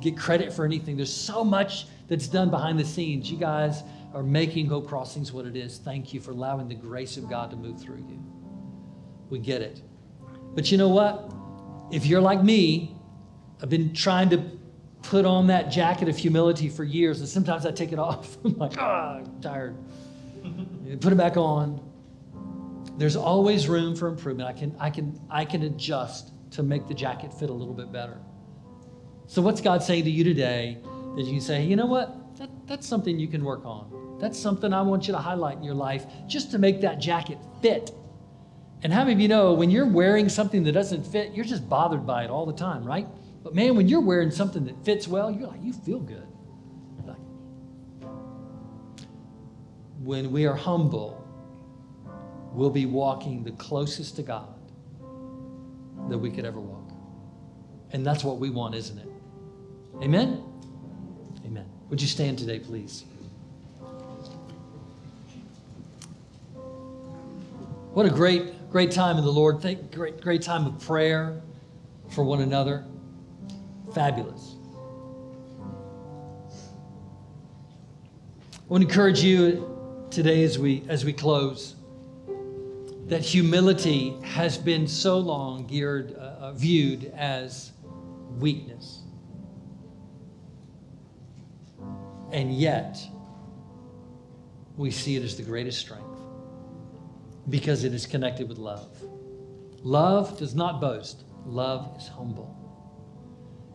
get 0.00 0.16
credit 0.16 0.50
for 0.50 0.64
anything. 0.64 0.96
There's 0.96 1.12
so 1.12 1.44
much 1.44 1.88
that's 2.08 2.26
done 2.26 2.48
behind 2.48 2.78
the 2.78 2.86
scenes. 2.86 3.30
You 3.30 3.36
guys 3.36 3.82
are 4.14 4.22
making 4.22 4.68
Hope 4.68 4.88
Crossings 4.88 5.30
what 5.30 5.44
it 5.44 5.56
is. 5.56 5.76
Thank 5.76 6.14
you 6.14 6.22
for 6.22 6.30
allowing 6.30 6.68
the 6.68 6.74
grace 6.74 7.18
of 7.18 7.28
God 7.28 7.50
to 7.50 7.56
move 7.56 7.78
through 7.78 7.98
you. 8.08 8.18
We 9.28 9.40
get 9.40 9.60
it. 9.60 9.82
But 10.58 10.72
you 10.72 10.76
know 10.76 10.88
what? 10.88 11.32
If 11.92 12.04
you're 12.04 12.20
like 12.20 12.42
me, 12.42 12.96
I've 13.62 13.68
been 13.68 13.94
trying 13.94 14.28
to 14.30 14.38
put 15.02 15.24
on 15.24 15.46
that 15.46 15.70
jacket 15.70 16.08
of 16.08 16.16
humility 16.16 16.68
for 16.68 16.82
years, 16.82 17.20
and 17.20 17.28
sometimes 17.28 17.64
I 17.64 17.70
take 17.70 17.92
it 17.92 17.98
off. 18.00 18.36
I'm 18.44 18.58
like, 18.58 18.72
ah, 18.76 19.18
I'm 19.18 19.40
tired. 19.40 19.76
put 21.00 21.12
it 21.12 21.16
back 21.16 21.36
on. 21.36 21.80
There's 22.96 23.14
always 23.14 23.68
room 23.68 23.94
for 23.94 24.08
improvement. 24.08 24.48
I 24.48 24.52
can, 24.52 24.74
I 24.80 24.90
can, 24.90 25.20
I 25.30 25.44
can 25.44 25.62
adjust 25.62 26.32
to 26.50 26.64
make 26.64 26.88
the 26.88 26.94
jacket 26.94 27.32
fit 27.32 27.50
a 27.50 27.54
little 27.54 27.72
bit 27.72 27.92
better. 27.92 28.18
So, 29.28 29.40
what's 29.40 29.60
God 29.60 29.80
saying 29.80 30.06
to 30.06 30.10
you 30.10 30.24
today 30.24 30.78
that 31.14 31.22
you 31.22 31.34
can 31.34 31.40
say, 31.40 31.62
you 31.62 31.76
know 31.76 31.86
what? 31.86 32.36
That, 32.38 32.50
that's 32.66 32.84
something 32.88 33.16
you 33.16 33.28
can 33.28 33.44
work 33.44 33.64
on. 33.64 34.18
That's 34.20 34.36
something 34.36 34.72
I 34.72 34.82
want 34.82 35.06
you 35.06 35.12
to 35.12 35.20
highlight 35.20 35.58
in 35.58 35.62
your 35.62 35.76
life 35.76 36.06
just 36.26 36.50
to 36.50 36.58
make 36.58 36.80
that 36.80 36.98
jacket 36.98 37.38
fit 37.62 37.92
and 38.82 38.92
how 38.92 39.00
many 39.00 39.12
of 39.14 39.20
you 39.20 39.28
know 39.28 39.54
when 39.54 39.70
you're 39.70 39.86
wearing 39.86 40.28
something 40.28 40.62
that 40.64 40.72
doesn't 40.72 41.04
fit, 41.04 41.34
you're 41.34 41.44
just 41.44 41.68
bothered 41.68 42.06
by 42.06 42.24
it 42.24 42.30
all 42.30 42.46
the 42.46 42.52
time, 42.52 42.84
right? 42.84 43.06
But 43.42 43.54
man, 43.54 43.76
when 43.76 43.88
you're 43.88 44.00
wearing 44.00 44.30
something 44.30 44.64
that 44.66 44.84
fits 44.84 45.08
well, 45.08 45.30
you're 45.30 45.48
like, 45.48 45.62
you 45.62 45.72
feel 45.72 45.98
good. 45.98 46.26
Like, 47.04 47.16
when 50.02 50.30
we 50.30 50.46
are 50.46 50.54
humble, 50.54 51.24
we'll 52.52 52.70
be 52.70 52.86
walking 52.86 53.42
the 53.42 53.52
closest 53.52 54.16
to 54.16 54.22
God 54.22 54.54
that 56.08 56.18
we 56.18 56.30
could 56.30 56.44
ever 56.44 56.60
walk. 56.60 56.92
And 57.92 58.06
that's 58.06 58.22
what 58.22 58.38
we 58.38 58.50
want, 58.50 58.74
isn't 58.76 58.98
it? 58.98 59.08
Amen? 60.02 60.44
Amen. 61.44 61.66
Would 61.90 62.00
you 62.00 62.06
stand 62.06 62.38
today, 62.38 62.60
please? 62.60 63.04
What 67.92 68.06
a 68.06 68.10
great 68.10 68.52
Great 68.70 68.90
time 68.90 69.16
in 69.16 69.24
the 69.24 69.32
Lord. 69.32 69.62
Thank, 69.62 69.92
great, 69.92 70.20
great 70.20 70.42
time 70.42 70.66
of 70.66 70.78
prayer 70.80 71.40
for 72.10 72.22
one 72.22 72.42
another. 72.42 72.84
Fabulous. 73.94 74.56
I 78.52 78.60
want 78.68 78.82
to 78.82 78.88
encourage 78.88 79.22
you 79.22 80.06
today 80.10 80.42
as 80.42 80.58
we 80.58 80.84
as 80.88 81.02
we 81.02 81.14
close 81.14 81.76
that 83.06 83.22
humility 83.22 84.14
has 84.22 84.58
been 84.58 84.86
so 84.86 85.18
long 85.18 85.66
geared 85.66 86.14
uh, 86.14 86.20
uh 86.20 86.52
viewed 86.52 87.10
as 87.16 87.72
weakness. 88.36 89.00
And 92.32 92.52
yet 92.52 92.98
we 94.76 94.90
see 94.90 95.16
it 95.16 95.22
as 95.22 95.38
the 95.38 95.42
greatest 95.42 95.78
strength 95.78 96.07
because 97.50 97.84
it 97.84 97.94
is 97.94 98.06
connected 98.06 98.48
with 98.48 98.58
love. 98.58 98.88
Love 99.82 100.38
does 100.38 100.54
not 100.54 100.80
boast, 100.80 101.24
love 101.44 101.94
is 101.96 102.08
humble. 102.08 102.54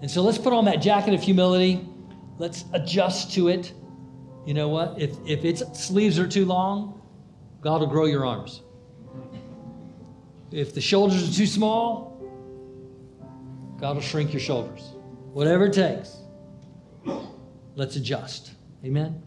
And 0.02 0.12
so 0.12 0.22
let's 0.22 0.38
put 0.38 0.54
on 0.54 0.66
that 0.66 0.82
jacket 0.82 1.14
of 1.14 1.22
humility. 1.22 1.88
Let's 2.38 2.66
adjust 2.74 3.34
to 3.36 3.48
it. 3.48 3.72
You 4.46 4.54
know 4.54 4.68
what? 4.68 5.00
If, 5.00 5.12
if 5.26 5.46
its 5.46 5.64
sleeves 5.80 6.20
are 6.20 6.28
too 6.28 6.46
long, 6.46 7.02
God 7.62 7.80
will 7.80 7.88
grow 7.88 8.06
your 8.06 8.26
arms. 8.26 8.62
If 10.52 10.74
the 10.74 10.82
shoulders 10.82 11.30
are 11.30 11.34
too 11.34 11.48
small, 11.48 12.14
God 13.80 13.96
will 13.96 14.04
shrink 14.04 14.34
your 14.34 14.42
shoulders. 14.42 14.82
Whatever 15.32 15.66
it 15.66 15.74
takes. 15.74 16.18
let's 17.76 17.96
adjust. 17.96 18.52
Amen? 18.86 19.24